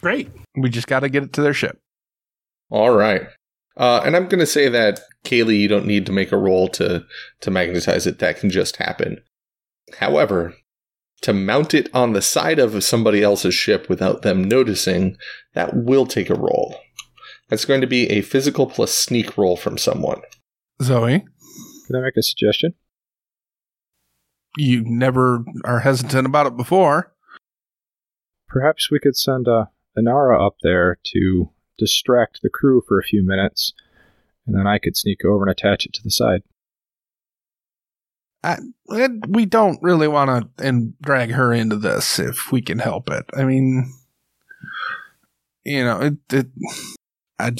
[0.00, 0.28] Great.
[0.56, 1.78] We just got to get it to their ship.
[2.70, 3.28] All right.
[3.76, 6.68] Uh, and I'm going to say that Kaylee, you don't need to make a roll
[6.68, 7.04] to
[7.40, 8.18] to magnetize it.
[8.20, 9.20] That can just happen.
[9.98, 10.54] However,
[11.22, 15.16] to mount it on the side of somebody else's ship without them noticing,
[15.54, 16.76] that will take a roll.
[17.48, 20.22] That's going to be a physical plus sneak roll from someone.
[20.82, 21.24] Zoe,
[21.86, 22.74] Can I make a suggestion?
[24.56, 27.12] you never are hesitant about it before.
[28.48, 29.64] Perhaps we could send uh,
[29.98, 33.72] Inara up there to distract the crew for a few minutes,
[34.46, 36.42] and then I could sneak over and attach it to the side.
[38.42, 38.58] I,
[38.94, 43.10] eh, we don't really want to and drag her into this if we can help
[43.10, 43.24] it.
[43.34, 43.90] I mean,
[45.64, 46.14] you know, it.
[46.32, 46.46] it
[47.38, 47.52] I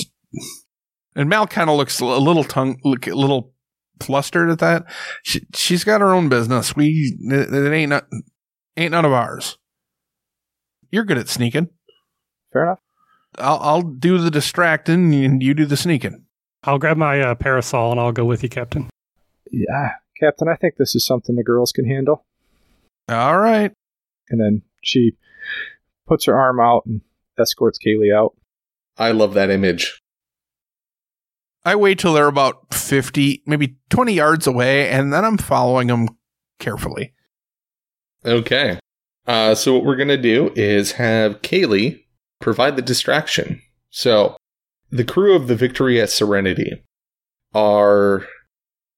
[1.16, 3.54] and Mal kind of looks a little tongue, look a little
[4.00, 4.84] flustered at that.
[5.22, 6.76] She, she's got her own business.
[6.76, 8.06] We it, it ain't not,
[8.76, 9.56] ain't none of ours.
[10.90, 11.70] You're good at sneaking.
[12.52, 12.78] Fair enough.
[13.38, 16.24] I'll I'll do the distracting and you do the sneaking.
[16.64, 18.88] I'll grab my uh, parasol and I'll go with you, Captain.
[19.50, 22.24] Yeah, Captain, I think this is something the girls can handle.
[23.08, 23.72] All right.
[24.30, 25.12] And then she
[26.06, 27.02] puts her arm out and
[27.38, 28.34] escorts Kaylee out.
[28.96, 30.00] I love that image.
[31.64, 36.08] I wait till they're about 50, maybe 20 yards away, and then I'm following them
[36.58, 37.14] carefully.
[38.24, 38.78] Okay.
[39.26, 42.03] Uh, so what we're going to do is have Kaylee
[42.40, 43.60] provide the distraction.
[43.90, 44.36] So
[44.90, 46.82] the crew of the Victory at Serenity
[47.54, 48.26] are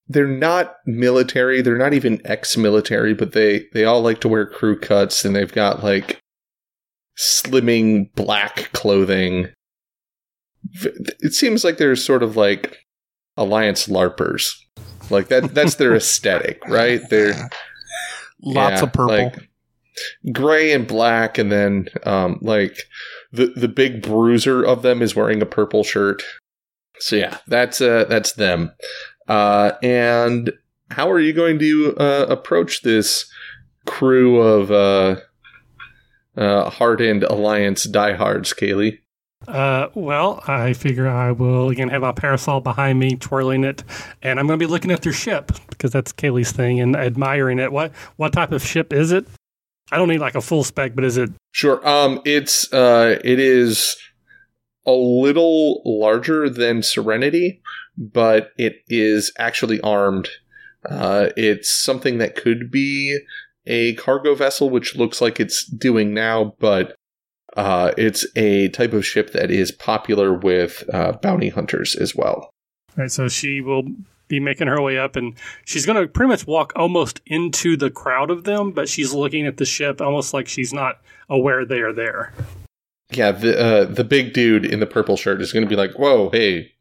[0.09, 4.79] they're not military, they're not even ex-military, but they they all like to wear crew
[4.79, 6.21] cuts and they've got like
[7.19, 9.49] slimming black clothing.
[11.21, 12.79] It seems like they're sort of like
[13.37, 14.53] alliance larpers.
[15.11, 17.01] Like that that's their aesthetic, right?
[17.11, 17.49] They're
[18.43, 19.15] Lots yeah, of purple.
[19.17, 19.49] like
[20.33, 22.79] gray and black, and then um, like
[23.37, 26.23] the the big bruiser of them is wearing a purple shirt.
[26.99, 28.73] So yeah, that's uh, that's them.
[29.29, 30.53] Uh, and
[30.91, 33.31] how are you going to uh, approach this
[33.87, 35.21] crew of uh,
[36.37, 39.01] uh, hardened alliance diehards, Kaylee?
[39.47, 43.85] Uh, well, I figure I will again have my parasol behind me, twirling it,
[44.23, 47.59] and I'm going to be looking at their ship because that's Kaylee's thing and admiring
[47.59, 47.71] it.
[47.71, 49.27] What what type of ship is it?
[49.93, 51.31] I don't need like a full spec, but is it?
[51.53, 51.87] Sure.
[51.87, 53.97] Um, it's uh, it is
[54.85, 57.61] a little larger than Serenity,
[57.97, 60.29] but it is actually armed.
[60.89, 63.19] Uh, it's something that could be
[63.67, 66.95] a cargo vessel, which looks like it's doing now, but
[67.57, 72.51] uh, it's a type of ship that is popular with uh, bounty hunters as well.
[72.97, 73.85] Right, so she will
[74.29, 75.35] be making her way up, and
[75.65, 79.47] she's going to pretty much walk almost into the crowd of them, but she's looking
[79.47, 82.33] at the ship almost like she's not aware they are there.
[83.11, 85.93] Yeah, the uh, the big dude in the purple shirt is going to be like,
[85.93, 86.73] "Whoa, hey,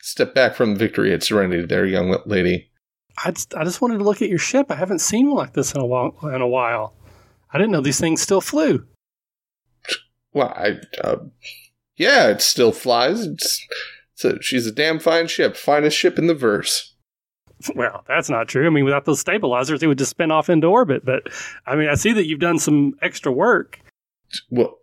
[0.00, 2.70] step back from victory at Serenity, there, young lady."
[3.22, 4.70] I just, I just wanted to look at your ship.
[4.70, 6.16] I haven't seen one like this in a while.
[6.24, 6.94] In a while,
[7.52, 8.86] I didn't know these things still flew.
[10.32, 11.18] Well, I, uh,
[11.96, 13.24] yeah, it still flies.
[13.24, 13.64] It's,
[14.22, 16.94] a, she's a damn fine ship, finest ship in the verse.
[17.74, 18.66] Well, that's not true.
[18.66, 21.04] I mean, without those stabilizers, it would just spin off into orbit.
[21.04, 21.28] But
[21.66, 23.80] I mean, I see that you've done some extra work.
[24.50, 24.78] Well,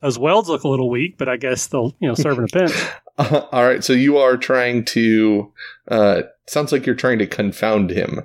[0.00, 2.48] Those welds look a little weak, but I guess they'll you know serve in a
[2.48, 2.72] pinch.
[3.18, 3.82] uh, all right.
[3.82, 5.52] So you are trying to.
[5.88, 8.20] Uh, sounds like you're trying to confound him.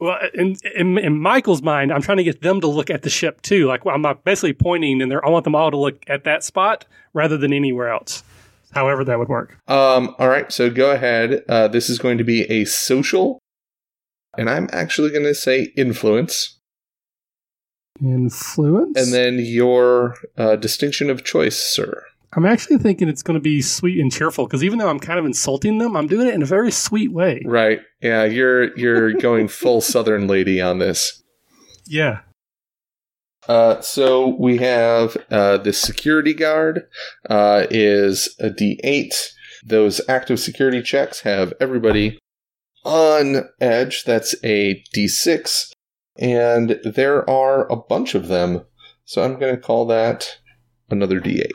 [0.00, 3.10] Well, in, in in Michael's mind, I'm trying to get them to look at the
[3.10, 3.66] ship too.
[3.66, 7.36] Like I'm basically pointing, and I want them all to look at that spot rather
[7.36, 8.24] than anywhere else.
[8.74, 9.58] However, that would work.
[9.68, 10.14] Um.
[10.18, 10.50] All right.
[10.52, 11.44] So go ahead.
[11.48, 13.38] Uh, this is going to be a social,
[14.36, 16.58] and I'm actually going to say influence,
[18.02, 22.04] Influence, and then your uh, distinction of choice, sir.
[22.36, 25.18] I'm actually thinking it's going to be sweet and cheerful because even though I'm kind
[25.18, 27.40] of insulting them, I'm doing it in a very sweet way.
[27.44, 27.80] Right.
[28.00, 28.24] Yeah.
[28.24, 31.22] You're you're going full Southern lady on this.
[31.86, 32.20] Yeah.
[33.48, 36.86] Uh, so we have uh, the security guard
[37.28, 39.14] uh, is a D8.
[39.64, 42.18] Those active security checks have everybody
[42.84, 44.04] on edge.
[44.04, 45.70] That's a D6,
[46.18, 48.64] and there are a bunch of them.
[49.04, 50.38] So I'm going to call that
[50.90, 51.52] another d8.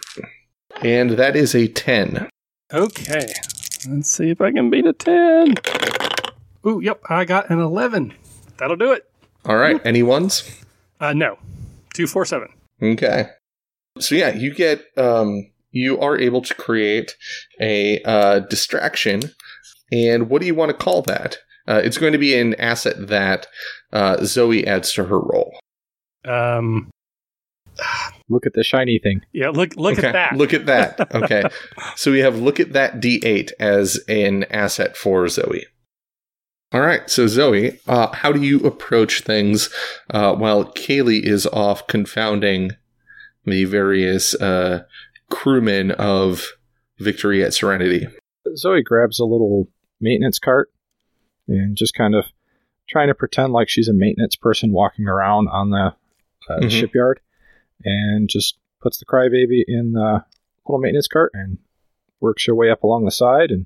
[0.83, 2.29] And that is a 10.
[2.73, 3.33] Okay.
[3.87, 5.55] Let's see if I can beat a 10.
[6.65, 8.13] Ooh, yep, I got an 11.
[8.57, 9.09] That'll do it.
[9.45, 9.81] All right.
[9.85, 10.43] Any ones?
[10.99, 11.39] Uh, no.
[12.07, 12.47] 247.
[12.81, 13.29] Okay.
[13.99, 17.15] So yeah, you get um you are able to create
[17.59, 19.21] a uh, distraction,
[19.91, 21.37] and what do you want to call that?
[21.67, 23.45] Uh, it's going to be an asset that
[23.93, 25.59] uh, Zoe adds to her role.
[26.25, 26.89] Um,
[28.29, 29.21] Look at the shiny thing.
[29.31, 30.07] yeah, look look okay.
[30.07, 30.35] at that.
[30.37, 30.99] Look at that.
[31.15, 31.43] Okay.
[31.95, 35.65] so we have look at that D8 as an asset for Zoe.
[36.71, 37.09] All right.
[37.09, 39.69] So Zoe, uh, how do you approach things
[40.11, 42.71] uh, while Kaylee is off confounding
[43.45, 44.83] the various uh,
[45.31, 46.45] crewmen of
[46.99, 48.07] Victory at Serenity?
[48.55, 49.67] Zoe grabs a little
[49.99, 50.71] maintenance cart
[51.47, 52.25] and just kind of
[52.87, 55.93] trying to pretend like she's a maintenance person walking around on the
[56.49, 56.69] uh, Mhm.
[56.71, 57.19] shipyard
[57.83, 60.23] and just puts the crybaby in the
[60.67, 61.57] little maintenance cart and
[62.19, 63.65] works her way up along the side and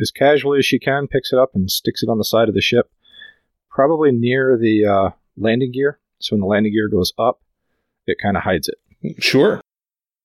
[0.00, 2.54] as casually as she can picks it up and sticks it on the side of
[2.54, 2.90] the ship
[3.70, 7.40] probably near the uh, landing gear so when the landing gear goes up
[8.06, 8.78] it kind of hides it
[9.18, 9.60] Sure.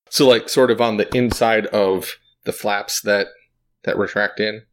[0.09, 3.27] So like sort of on the inside of the flaps that
[3.83, 4.63] that retract in.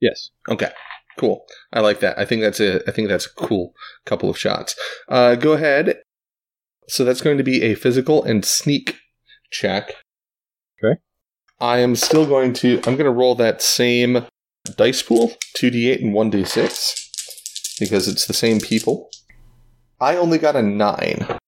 [0.00, 0.70] yes Okay.
[1.18, 1.46] Cool.
[1.72, 2.18] I like that.
[2.18, 3.74] I think that's a I think that's a cool
[4.04, 4.74] couple of shots.
[5.08, 5.98] Uh go ahead.
[6.88, 8.96] So that's going to be a physical and sneak
[9.50, 9.92] check.
[10.82, 11.00] Okay.
[11.60, 14.26] I am still going to I'm going to roll that same
[14.76, 19.10] dice pool, 2d8 and 1d6 because it's the same people.
[20.00, 21.38] I only got a 9.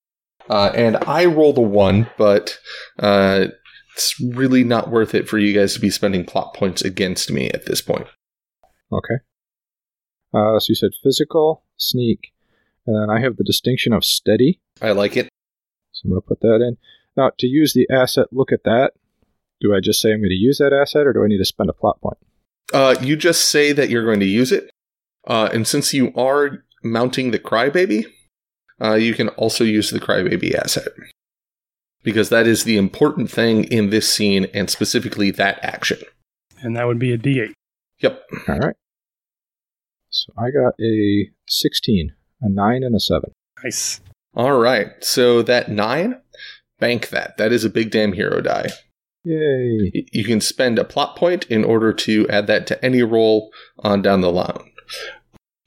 [0.49, 2.59] Uh, and I rolled a 1, but
[2.99, 3.47] uh,
[3.95, 7.51] it's really not worth it for you guys to be spending plot points against me
[7.51, 8.07] at this point.
[8.91, 9.17] Okay.
[10.33, 12.33] Uh, so you said physical, sneak,
[12.87, 14.61] and then I have the distinction of steady.
[14.81, 15.29] I like it.
[15.93, 16.79] So I'm going to put that in.
[17.17, 18.93] Now, to use the asset, look at that.
[19.61, 21.45] Do I just say I'm going to use that asset, or do I need to
[21.45, 22.19] spend a plot point?
[22.73, 24.71] Uh, you just say that you're going to use it,
[25.27, 28.05] uh, and since you are mounting the crybaby,
[28.81, 30.89] uh, you can also use the crybaby asset
[32.05, 35.99] because that is the important thing in this scene, and specifically that action.
[36.63, 37.53] and that would be a D8.
[38.01, 38.23] Yep.
[38.49, 38.77] All right.
[40.11, 43.31] So I got a 16, a 9, and a 7.
[43.65, 44.01] Nice.
[44.35, 44.93] All right.
[45.01, 46.21] So that nine,
[46.79, 47.37] bank that.
[47.39, 48.69] That is a big damn hero die.
[49.25, 50.07] Yay.
[50.12, 53.51] You can spend a plot point in order to add that to any roll
[53.81, 54.71] on down the line.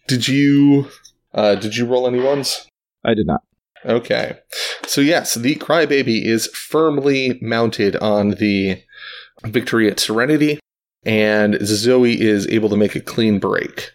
[0.08, 0.88] Did you
[1.34, 2.68] uh, did you roll any ones?
[3.04, 3.42] I did not.
[3.86, 4.38] Okay.
[4.86, 8.82] So yes, the crybaby is firmly mounted on the
[9.44, 10.60] victory at Serenity,
[11.04, 13.92] and Zoe is able to make a clean break.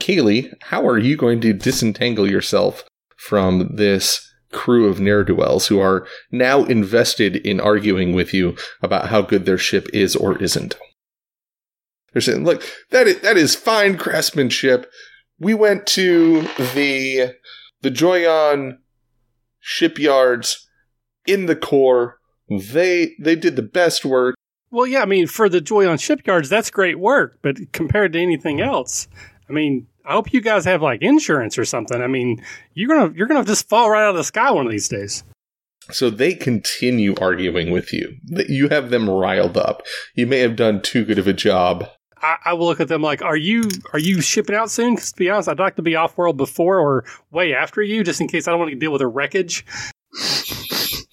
[0.00, 2.84] Kaylee, how are you going to disentangle yourself
[3.16, 9.22] from this crew of ne'er-do-wells who are now invested in arguing with you about how
[9.22, 10.76] good their ship is or isn't?
[12.12, 14.90] They're saying, look, that is, that is fine craftsmanship.
[15.38, 16.42] We went to
[16.74, 17.34] the
[17.82, 18.78] the Joyon
[19.60, 20.68] shipyards
[21.26, 22.18] in the core.
[22.48, 24.34] They they did the best work.
[24.70, 28.60] Well, yeah, I mean, for the Joyon shipyards, that's great work, but compared to anything
[28.60, 29.08] else,
[29.48, 32.00] I mean, I hope you guys have like insurance or something.
[32.00, 32.42] I mean,
[32.72, 35.22] you're gonna you're gonna just fall right out of the sky one of these days.
[35.90, 38.16] So they continue arguing with you.
[38.48, 39.82] You have them riled up.
[40.14, 41.88] You may have done too good of a job.
[42.22, 44.94] I, I will look at them like, are you are you shipping out soon?
[44.94, 48.02] Because to be honest, I'd like to be off world before or way after you,
[48.02, 49.66] just in case I don't want to deal with a wreckage.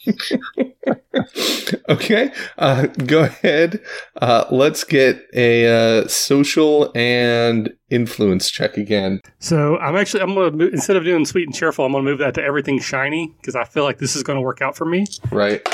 [1.89, 3.82] okay, uh, go ahead.
[4.22, 9.22] Uh, let's get a uh, social and influence check again.
[9.39, 12.20] So I'm actually I'm gonna move, instead of doing sweet and cheerful, I'm gonna move
[12.20, 15.06] that to everything shiny because I feel like this is gonna work out for me.
[15.32, 15.68] Right.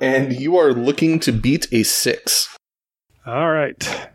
[0.00, 2.56] And you are looking to beat a six.
[3.26, 4.08] All right.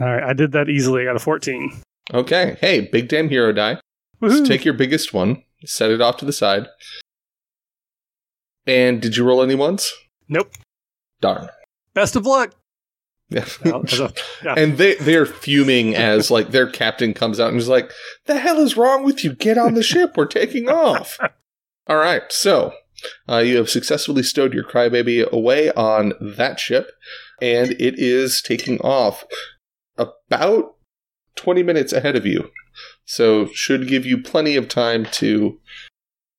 [0.00, 1.02] All right, I did that easily.
[1.02, 1.82] I got a 14.
[2.14, 2.56] Okay.
[2.60, 3.78] Hey, big damn hero die.
[4.22, 4.38] Woohoo.
[4.38, 6.66] So take your biggest one, set it off to the side.
[8.66, 9.92] And did you roll any ones?
[10.28, 10.52] Nope.
[11.20, 11.48] Darn.
[11.94, 12.54] Best of luck.
[13.30, 13.44] Yeah.
[13.64, 14.12] Well, a-
[14.44, 14.54] yeah.
[14.56, 17.90] and they they're fuming as like their captain comes out and is like,
[18.26, 19.34] "The hell is wrong with you?
[19.34, 20.16] Get on the ship.
[20.16, 21.18] We're taking off."
[21.86, 22.22] All right.
[22.30, 22.72] So,
[23.28, 26.90] uh, you have successfully stowed your crybaby away on that ship,
[27.40, 29.24] and it is taking off
[29.96, 30.74] about
[31.36, 32.50] 20 minutes ahead of you.
[33.10, 35.58] So, should give you plenty of time to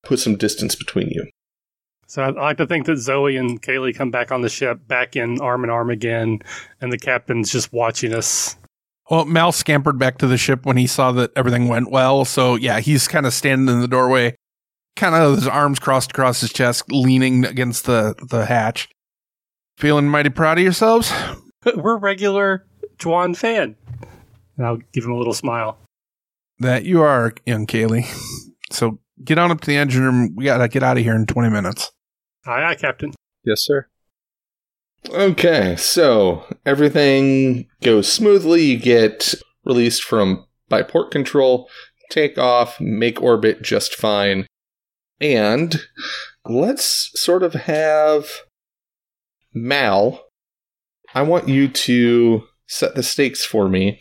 [0.04, 1.28] put some distance between you.
[2.08, 5.18] So I'd like to think that Zoe and Kaylee come back on the ship, back
[5.18, 6.40] in arm in arm again,
[6.80, 8.56] and the captain's just watching us.
[9.10, 12.24] Well, Mal scampered back to the ship when he saw that everything went well.
[12.24, 14.38] So yeah, he's kind of standing in the doorway,
[14.96, 18.88] kind of his arms crossed across his chest, leaning against the, the hatch.
[19.78, 21.12] Feeling mighty proud of yourselves?
[21.76, 22.66] We're regular
[23.04, 23.76] Juan fan.
[24.56, 25.78] And I'll give him a little smile.
[26.62, 28.08] That you are, young Kaylee.
[28.72, 30.34] So get on up to the engine room.
[30.34, 31.92] We gotta get out of here in 20 minutes.
[32.46, 33.12] Aye, aye, Captain.
[33.44, 33.88] Yes, sir.
[35.10, 38.64] Okay, so everything goes smoothly.
[38.64, 39.36] You get
[39.66, 41.70] released from by port control,
[42.12, 44.48] take off, make orbit just fine.
[45.20, 45.82] And
[46.46, 48.30] let's sort of have
[49.54, 50.24] Mal.
[51.14, 54.00] I want you to set the stakes for me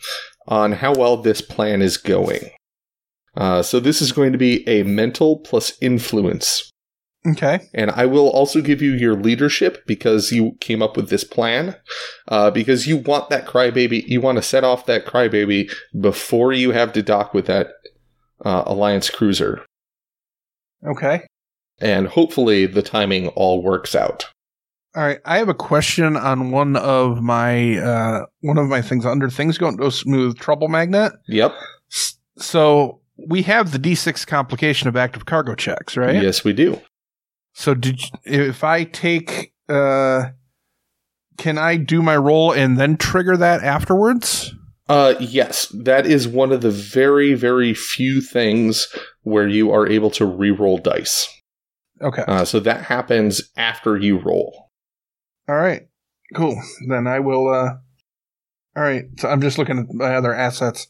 [0.51, 2.51] on how well this plan is going.
[3.35, 6.69] Uh, so this is going to be a mental plus influence
[7.25, 7.59] Okay.
[7.73, 11.75] and I will also give you your leadership because you came up with this plan.
[12.27, 16.71] Uh, because you want that crybaby, you want to set off that crybaby before you
[16.71, 17.67] have to dock with that
[18.43, 19.63] uh, Alliance cruiser.
[20.85, 21.21] Okay.
[21.79, 24.25] And hopefully the timing all works out.
[24.93, 25.19] All right.
[25.25, 29.57] I have a question on one of my uh one of my things under things
[29.57, 31.13] going go smooth trouble magnet.
[31.27, 31.53] Yep.
[32.37, 36.21] So we have the D6 complication of active cargo checks, right?
[36.21, 36.81] Yes, we do.
[37.53, 40.29] So did you, if I take uh
[41.37, 44.53] can I do my roll and then trigger that afterwards?
[44.89, 50.11] Uh, yes, that is one of the very, very few things where you are able
[50.11, 51.29] to re-roll dice.
[52.01, 52.23] Okay.
[52.27, 54.70] Uh, so that happens after you roll.
[55.51, 55.81] All right.
[56.33, 56.61] Cool.
[56.87, 57.73] Then I will uh
[58.77, 59.03] All right.
[59.19, 60.87] So I'm just looking at my other assets.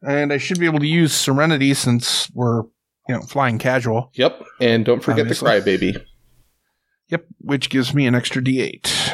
[0.00, 2.62] And I should be able to use Serenity since we're,
[3.08, 4.12] you know, flying casual.
[4.14, 5.58] Yep, and don't forget Obviously.
[5.58, 6.04] the crybaby.
[7.08, 9.10] Yep, which gives me an extra D8.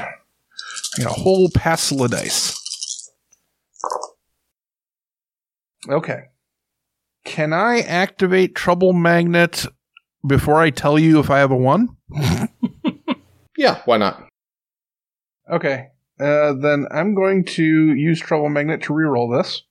[0.98, 3.10] I got a whole passel of dice.
[5.88, 6.24] Okay.
[7.24, 9.64] Can I activate Trouble Magnet
[10.26, 11.88] before I tell you if I have a 1?
[13.56, 14.28] Yeah, why not?
[15.50, 15.88] Okay.
[16.20, 17.62] Uh, then I'm going to
[17.94, 19.62] use Trouble Magnet to reroll this.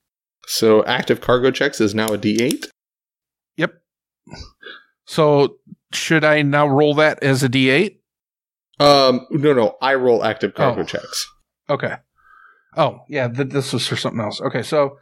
[0.46, 2.66] So active cargo checks is now a D8.
[3.56, 3.74] Yep.
[5.06, 5.56] So
[5.92, 7.98] should I now roll that as a D8?
[8.80, 10.84] Um, no, no, I roll active cargo Oh.
[10.84, 11.26] checks.
[11.70, 11.94] Okay.
[12.76, 14.40] Oh, yeah, th- this was for something else.
[14.40, 14.96] Okay, so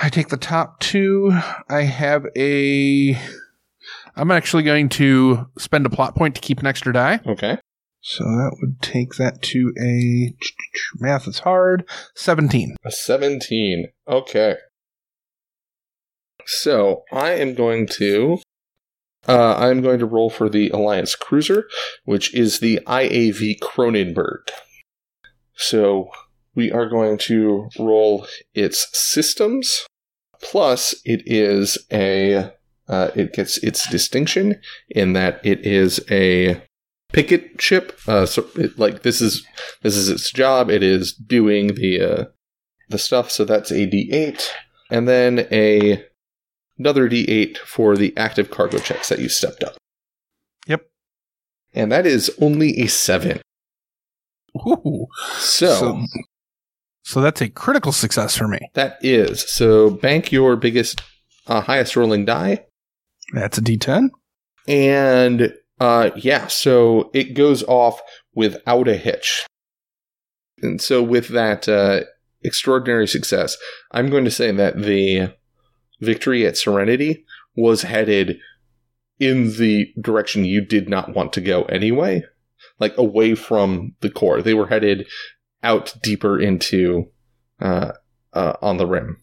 [0.00, 1.32] I take the top two.
[1.68, 3.18] I have a.
[4.16, 7.20] I'm actually going to spend a plot point to keep an extra die.
[7.26, 7.58] Okay.
[8.02, 10.34] So that would take that to a.
[10.98, 11.84] Math is hard.
[12.14, 12.76] 17.
[12.84, 13.88] A 17.
[14.08, 14.56] Okay.
[16.46, 18.38] So I am going to.
[19.28, 21.68] Uh, I'm going to roll for the Alliance Cruiser,
[22.04, 24.48] which is the IAV Cronenberg.
[25.54, 26.08] So
[26.54, 29.86] we are going to roll its systems,
[30.42, 32.52] plus it is a.
[32.88, 36.60] Uh, it gets its distinction in that it is a
[37.12, 37.98] picket ship.
[38.06, 39.46] Uh, so it, like this is
[39.82, 40.70] this is its job.
[40.70, 42.24] It is doing the uh,
[42.88, 43.30] the stuff.
[43.30, 44.48] So that's a D8,
[44.90, 46.04] and then a
[46.78, 49.76] another D8 for the active cargo checks that you stepped up.
[50.66, 50.82] Yep.
[51.74, 53.40] And that is only a seven.
[54.56, 55.06] Ooh.
[55.36, 56.02] So, So,
[57.04, 58.58] so that's a critical success for me.
[58.74, 61.02] that is so bank your biggest,
[61.46, 62.64] uh, highest rolling die,
[63.34, 64.08] That's a D10.
[64.66, 68.00] and uh, yeah, so it goes off
[68.34, 69.46] without a hitch.
[70.62, 72.02] And so with that uh,
[72.42, 73.56] extraordinary success,
[73.90, 75.34] I'm going to say that the
[76.00, 77.24] victory at Serenity
[77.56, 78.38] was headed
[79.18, 82.24] in the direction you did not want to go anyway,
[82.78, 84.42] like away from the core.
[84.42, 85.06] They were headed
[85.62, 87.10] out deeper into
[87.60, 87.92] uh,
[88.32, 89.18] uh, on the rim.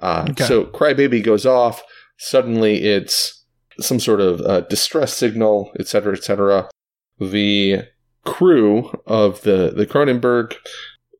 [0.00, 0.44] Uh, Okay.
[0.44, 1.82] So Crybaby goes off.
[2.18, 3.43] Suddenly, it's
[3.80, 6.70] some sort of uh, distress signal, etc., etc.
[7.18, 7.82] The
[8.24, 10.54] crew of the the Cronenberg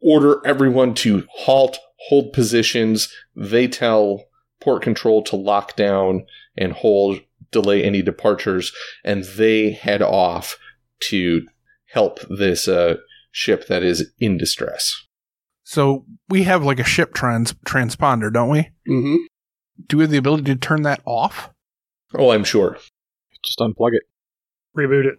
[0.03, 1.79] order everyone to halt,
[2.09, 3.13] hold positions.
[3.35, 4.25] They tell
[4.61, 6.27] port control to lock down
[6.57, 8.73] and hold, delay any departures,
[9.05, 10.59] and they head off
[11.01, 11.47] to
[11.93, 12.97] help this uh,
[13.31, 15.05] ship that is in distress.
[15.65, 18.71] So we have like a ship trans- transponder, don't we?
[18.89, 19.17] Mm-hmm.
[19.87, 21.51] Do we have the ability to turn that off
[22.17, 22.79] Oh, I'm sure.
[23.45, 24.03] Just unplug it.
[24.77, 25.19] Reboot it.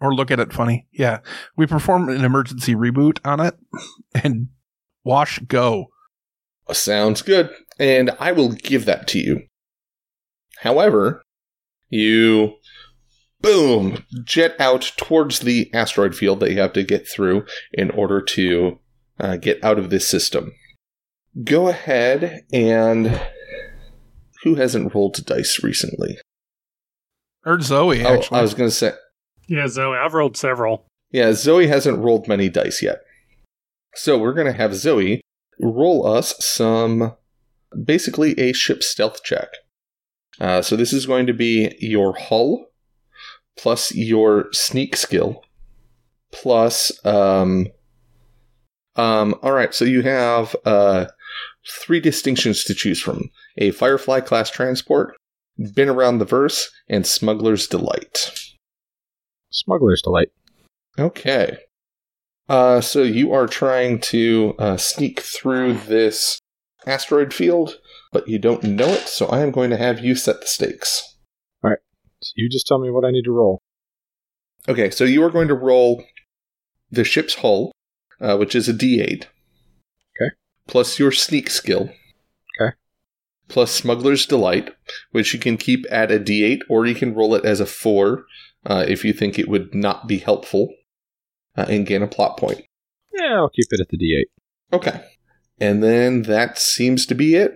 [0.00, 0.86] or look at it funny?
[0.92, 1.20] Yeah.
[1.56, 3.54] We perform an emergency reboot on it
[4.22, 4.48] and
[5.04, 5.86] wash go.
[6.72, 7.50] Sounds good.
[7.78, 9.42] And I will give that to you.
[10.58, 11.22] However,
[11.88, 12.54] you
[13.40, 18.22] boom jet out towards the asteroid field that you have to get through in order
[18.22, 18.78] to
[19.18, 20.52] uh, get out of this system.
[21.42, 23.20] Go ahead and
[24.44, 26.18] who hasn't rolled dice recently?
[27.44, 28.38] Or Zoe, Oh, actually.
[28.38, 28.92] I was going to say,
[29.48, 29.96] Yeah, Zoe.
[29.96, 30.86] I've rolled several.
[31.10, 33.00] yeah, Zoe hasn't rolled many dice yet.
[33.94, 35.20] So we're going to have Zoe
[35.60, 37.14] roll us some,
[37.84, 39.48] basically a ship stealth check.
[40.40, 42.66] Uh, so this is going to be your hull
[43.56, 45.42] plus your sneak skill
[46.32, 47.66] plus um
[48.96, 51.04] um all right so you have uh
[51.68, 53.28] three distinctions to choose from
[53.58, 55.14] a firefly class transport
[55.74, 58.30] been around the verse and smuggler's delight
[59.52, 60.30] Smuggler's Delight.
[60.98, 61.58] Okay.
[62.48, 66.40] Uh, so you are trying to uh, sneak through this
[66.86, 67.76] asteroid field,
[68.12, 71.16] but you don't know it, so I am going to have you set the stakes.
[71.62, 71.78] All right.
[72.22, 73.60] So you just tell me what I need to roll.
[74.68, 76.04] Okay, so you are going to roll
[76.90, 77.72] the ship's hull,
[78.20, 79.24] uh, which is a d8.
[79.24, 80.34] Okay.
[80.66, 81.90] Plus your sneak skill.
[83.44, 83.54] Okay.
[83.54, 84.70] Plus Smuggler's Delight,
[85.10, 88.24] which you can keep at a d8, or you can roll it as a 4
[88.66, 90.72] uh, if you think it would not be helpful,
[91.56, 92.62] uh, and gain a plot point.
[93.12, 94.76] Yeah, I'll keep it at the D8.
[94.76, 95.04] Okay.
[95.60, 97.52] And then that seems to be it.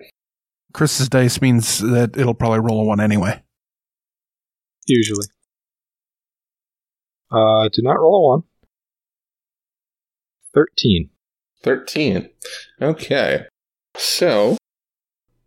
[0.73, 3.41] Chris's dice means that it'll probably roll a one anyway.
[4.85, 5.25] Usually.
[7.31, 8.43] Uh, did not roll a 1.
[10.53, 11.09] 13.
[11.63, 12.29] 13.
[12.81, 13.45] Okay.
[13.97, 14.57] So,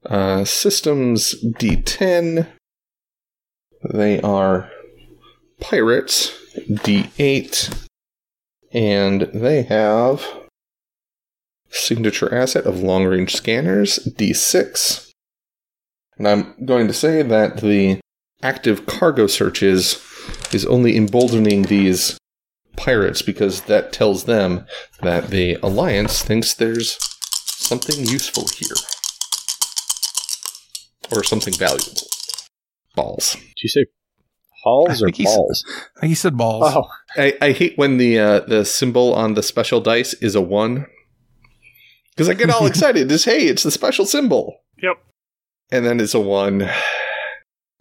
[0.07, 2.47] uh, systems D10.
[3.93, 4.71] They are
[5.61, 7.87] pirates, D8.
[8.73, 10.25] And they have
[11.71, 15.11] signature asset of long range scanners, D6.
[16.19, 18.01] And I'm going to say that the
[18.43, 20.05] active cargo searches
[20.53, 22.19] is only emboldening these
[22.77, 24.67] pirates because that tells them
[25.03, 26.97] that the Alliance thinks there's
[27.47, 28.77] something useful here.
[31.13, 32.03] Or something valuable.
[32.95, 33.35] Balls.
[33.35, 33.85] Did you say
[34.63, 35.65] halls I or think he said- balls?
[35.97, 36.73] I think he said balls.
[36.75, 40.41] Oh, I, I hate when the uh, the symbol on the special dice is a
[40.41, 40.87] one.
[42.11, 43.11] Because I get all excited.
[43.11, 44.61] It's hey, it's the special symbol.
[44.83, 44.97] Yep.
[45.73, 46.69] And then it's a one.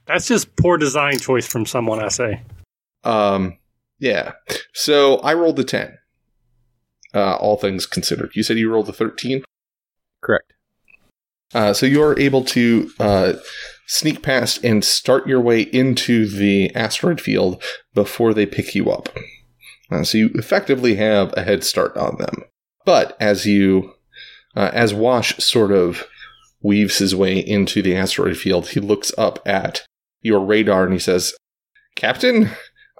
[0.05, 2.41] That's just poor design choice from someone, I say.
[3.03, 3.57] Um
[3.99, 4.33] yeah.
[4.73, 5.97] So I rolled a ten.
[7.13, 8.31] Uh, all things considered.
[8.35, 9.43] You said you rolled a thirteen?
[10.21, 10.53] correct.
[11.53, 13.33] Uh, so you're able to uh,
[13.87, 17.61] sneak past and start your way into the asteroid field
[17.93, 19.09] before they pick you up.
[19.91, 22.43] Uh, so you effectively have a head start on them.
[22.85, 23.93] But as you,
[24.55, 26.05] uh, as Wash sort of
[26.61, 29.83] weaves his way into the asteroid field, he looks up at
[30.21, 31.33] your radar and he says,
[31.95, 32.51] "Captain,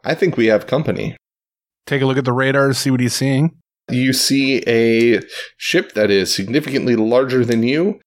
[0.03, 1.17] I think we have company."
[1.85, 3.57] Take a look at the radar to see what he's seeing.
[3.89, 5.21] You see a
[5.57, 7.99] ship that is significantly larger than you.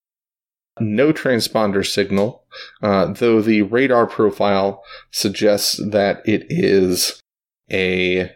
[0.79, 2.43] No transponder signal,
[2.81, 7.19] uh, though the radar profile suggests that it is
[7.71, 8.31] a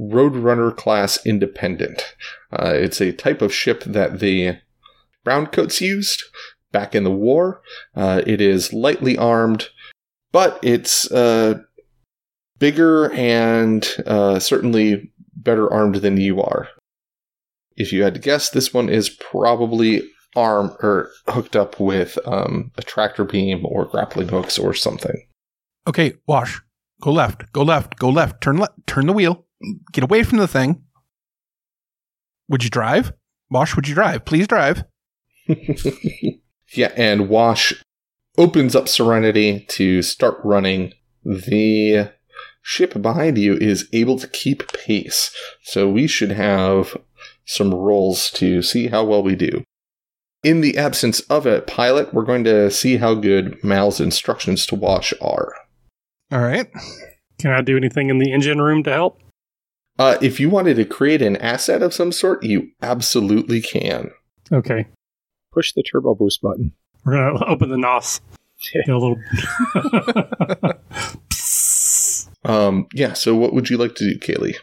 [0.00, 2.14] Roadrunner class independent.
[2.52, 4.58] Uh, it's a type of ship that the
[5.24, 6.24] Browncoats used
[6.72, 7.62] back in the war.
[7.94, 9.68] Uh, it is lightly armed,
[10.32, 11.60] but it's uh,
[12.58, 16.68] bigger and uh, certainly better armed than you are.
[17.76, 20.02] If you had to guess, this one is probably
[20.34, 25.26] armed or hooked up with um, a tractor beam or grappling hooks or something.
[25.86, 26.60] Okay, wash.
[27.00, 27.50] Go left.
[27.52, 27.98] Go left.
[27.98, 28.40] Go left.
[28.40, 28.74] Turn left.
[28.86, 29.44] Turn the wheel.
[29.92, 30.82] Get away from the thing.
[32.48, 33.12] Would you drive?
[33.50, 34.24] Wash, would you drive?
[34.24, 34.84] Please drive.
[36.74, 37.74] yeah, and Wash
[38.38, 40.92] opens up Serenity to start running.
[41.24, 42.10] The
[42.62, 46.96] ship behind you is able to keep pace, so we should have
[47.44, 49.64] some rolls to see how well we do.
[50.42, 54.74] In the absence of a pilot, we're going to see how good Mal's instructions to
[54.74, 55.54] Wash are.
[56.32, 56.68] All right.
[57.38, 59.20] Can I do anything in the engine room to help?
[59.98, 64.10] Uh, if you wanted to create an asset of some sort, you absolutely can.
[64.50, 64.86] Okay.
[65.52, 66.72] Push the turbo boost button.
[67.04, 68.20] We're going to open the NOS.
[68.72, 69.18] Get a little.
[72.44, 74.56] Um, yeah, so what would you like to do, Kaylee?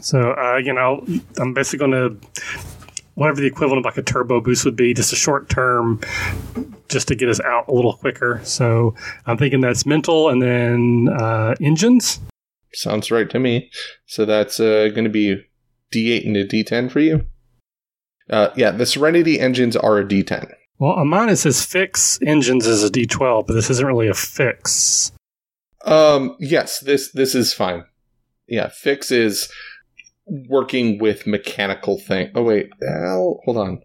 [0.00, 1.04] so, uh, you know,
[1.38, 2.28] I'm basically going to.
[3.14, 6.00] Whatever the equivalent of like a turbo boost would be, just a short term,
[6.88, 8.40] just to get us out a little quicker.
[8.44, 8.94] So
[9.26, 12.20] I'm thinking that's mental and then uh, engines.
[12.72, 13.70] Sounds right to me.
[14.06, 15.44] So that's uh, going to be
[15.92, 17.26] D8 and a D10 for you.
[18.30, 20.52] Uh, yeah, the Serenity engines are a D10.
[20.78, 24.14] Well, on mine it says fix engines is a D12, but this isn't really a
[24.14, 25.12] fix.
[25.84, 27.84] Um, yes, this this is fine.
[28.46, 29.50] Yeah, fix is
[30.48, 32.30] working with mechanical thing.
[32.34, 33.82] Oh wait, well, hold on.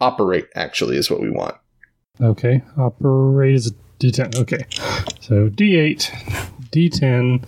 [0.00, 1.54] Operate actually is what we want.
[2.20, 4.36] Okay, operate is a D10.
[4.36, 4.64] Okay.
[5.20, 6.10] So D8,
[6.70, 7.44] D10,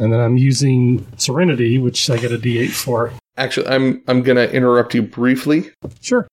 [0.00, 3.12] and then I'm using Serenity, which I get a D8 for.
[3.36, 5.70] Actually, I'm I'm gonna interrupt you briefly.
[6.00, 6.26] Sure.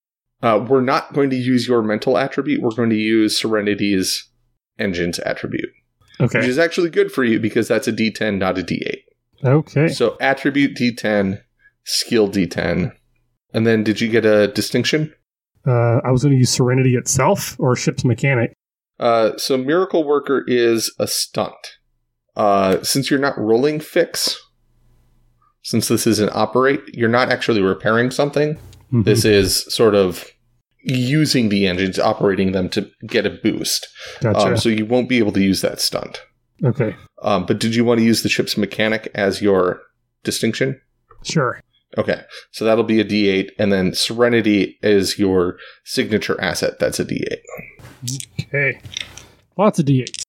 [0.43, 2.61] Uh, we're not going to use your mental attribute.
[2.61, 4.29] We're going to use Serenity's
[4.77, 5.69] engine's attribute,
[6.19, 6.39] Okay.
[6.39, 9.04] which is actually good for you because that's a D10, not a D8.
[9.45, 9.87] Okay.
[9.89, 11.41] So attribute D10,
[11.83, 12.91] skill D10,
[13.53, 15.13] and then did you get a distinction?
[15.67, 18.53] Uh, I was going to use Serenity itself or ship's mechanic.
[18.99, 21.53] Uh, so Miracle Worker is a stunt.
[22.35, 24.37] Uh, since you're not rolling fix,
[25.63, 28.57] since this is an operate, you're not actually repairing something.
[28.93, 29.03] Mhm.
[29.05, 30.25] This is sort of
[30.83, 33.87] using the engines, operating them to get a boost.
[34.21, 34.39] Gotcha.
[34.49, 36.21] Um, so you won't be able to use that stunt.
[36.63, 36.95] okay.
[37.25, 39.81] Um, but did you want to use the ship's mechanic as your
[40.23, 40.79] distinction?
[41.23, 41.59] Sure.
[41.97, 42.21] Okay,
[42.51, 46.77] so that'll be a D8, and then Serenity is your signature asset.
[46.77, 47.39] That's a D8.
[48.41, 48.79] Okay.
[49.57, 50.23] Lots of D8s.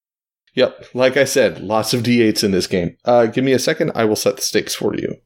[0.54, 2.96] Yep, like I said, lots of D8s in this game.
[3.04, 5.16] Uh, give me a second, I will set the stakes for you.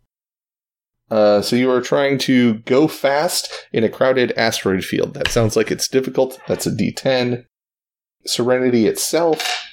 [1.09, 5.14] Uh, so you are trying to go fast in a crowded asteroid field.
[5.14, 6.41] That sounds like it's difficult.
[6.49, 7.45] That's a D10.
[8.27, 9.70] Serenity itself,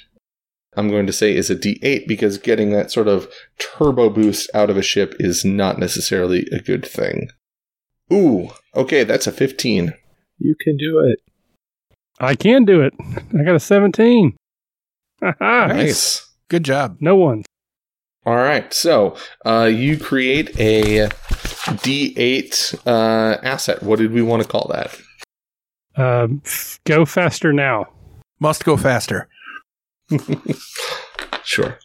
[0.76, 4.70] I'm going to say, is a D8 because getting that sort of turbo boost out
[4.70, 7.28] of a ship is not necessarily a good thing.
[8.12, 9.92] Ooh, okay, that's a 15.
[10.38, 11.20] You can do it.
[12.20, 12.94] I can do it.
[13.38, 14.36] I got a 17.
[15.20, 15.66] Haha.
[15.68, 16.24] Nice.
[16.48, 16.96] Good job.
[17.00, 17.44] no one.
[18.26, 19.16] All right, so
[19.46, 23.82] uh, you create a D8 uh, asset.
[23.82, 24.98] What did we want to call that?
[25.96, 27.86] Um, f- go faster now.
[28.38, 29.28] Must go faster.
[31.44, 31.78] Sure.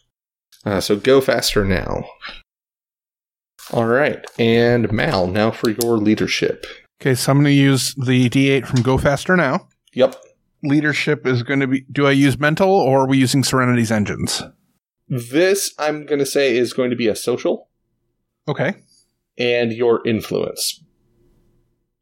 [0.66, 2.04] Uh, so go faster now.
[3.72, 6.66] All right, and Mal, now for your leadership.
[7.00, 9.66] Okay, so I'm going to use the D8 from Go Faster now.
[9.94, 10.16] Yep.
[10.62, 11.86] Leadership is going to be.
[11.90, 14.42] Do I use mental or are we using Serenity's engines?
[15.08, 17.68] This, I'm going to say, is going to be a social
[18.46, 18.74] Okay.
[19.38, 20.83] and your influence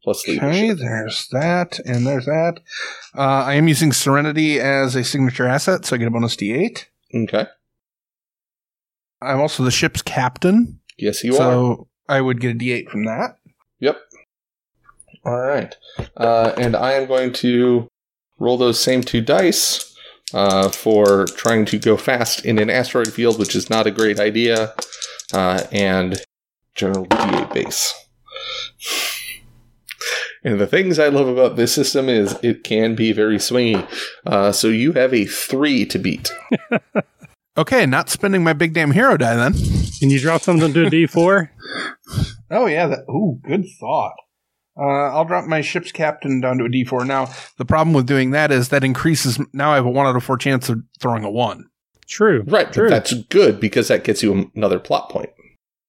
[0.03, 0.77] plus Okay, leadership.
[0.79, 2.59] there's that, and there's that.
[3.15, 6.85] Uh, I am using Serenity as a signature asset, so I get a bonus D8.
[7.15, 7.45] Okay.
[9.21, 11.37] I'm also the ship's captain, Yes, you are.
[11.37, 13.37] so I would get a D8 from that.
[13.79, 13.97] Yep.
[15.25, 15.73] All right.
[16.17, 17.87] Uh, and I am going to
[18.39, 19.95] roll those same two dice
[20.33, 24.19] uh, for trying to go fast in an asteroid field, which is not a great
[24.19, 24.73] idea,
[25.33, 26.21] uh, and
[26.75, 27.93] general D8 base.
[30.43, 33.87] And the things I love about this system is it can be very swingy.
[34.25, 36.31] Uh, so you have a three to beat.
[37.55, 39.53] Okay, not spending my big damn hero die then.
[39.99, 41.49] Can you drop something to a D4?
[42.51, 42.99] Oh yeah, that.
[43.09, 44.13] Ooh, good thought.
[44.77, 47.07] Uh, I'll drop my ship's captain down to a D4.
[47.07, 49.39] Now, the problem with doing that is that increases.
[49.53, 51.65] Now I have a one out of four chance of throwing a one.
[52.07, 52.43] True.
[52.45, 52.89] Right, True.
[52.89, 55.31] that's good because that gets you another plot point.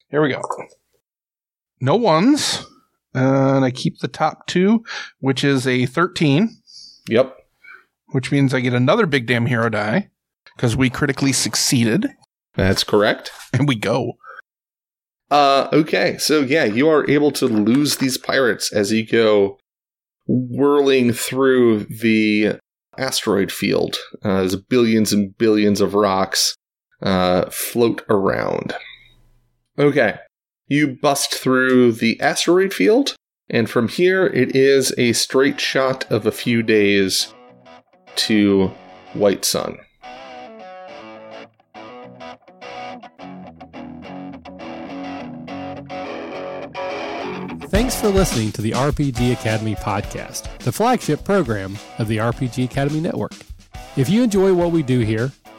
[0.08, 0.40] Here we go.
[1.82, 2.64] No ones.
[3.14, 4.84] And I keep the top two,
[5.20, 6.50] which is a 13,
[7.08, 7.36] Yep.
[8.08, 10.10] which means I get another big damn hero die
[10.56, 12.08] because we critically succeeded.
[12.54, 13.30] That's correct.
[13.52, 14.14] And we go.
[15.30, 19.58] Uh, okay, so yeah, you are able to lose these pirates as you go
[20.26, 22.58] whirling through the
[22.98, 23.96] asteroid field.
[24.24, 26.54] Uh, as billions and billions of rocks
[27.02, 28.74] uh, float around.
[29.78, 30.16] Okay,
[30.66, 33.14] you bust through the asteroid field,
[33.50, 37.34] and from here it is a straight shot of a few days
[38.16, 38.72] to
[39.12, 39.78] White Sun.
[47.68, 53.00] Thanks for listening to the RPG Academy podcast, the flagship program of the RPG Academy
[53.00, 53.32] Network.
[53.96, 55.32] If you enjoy what we do here,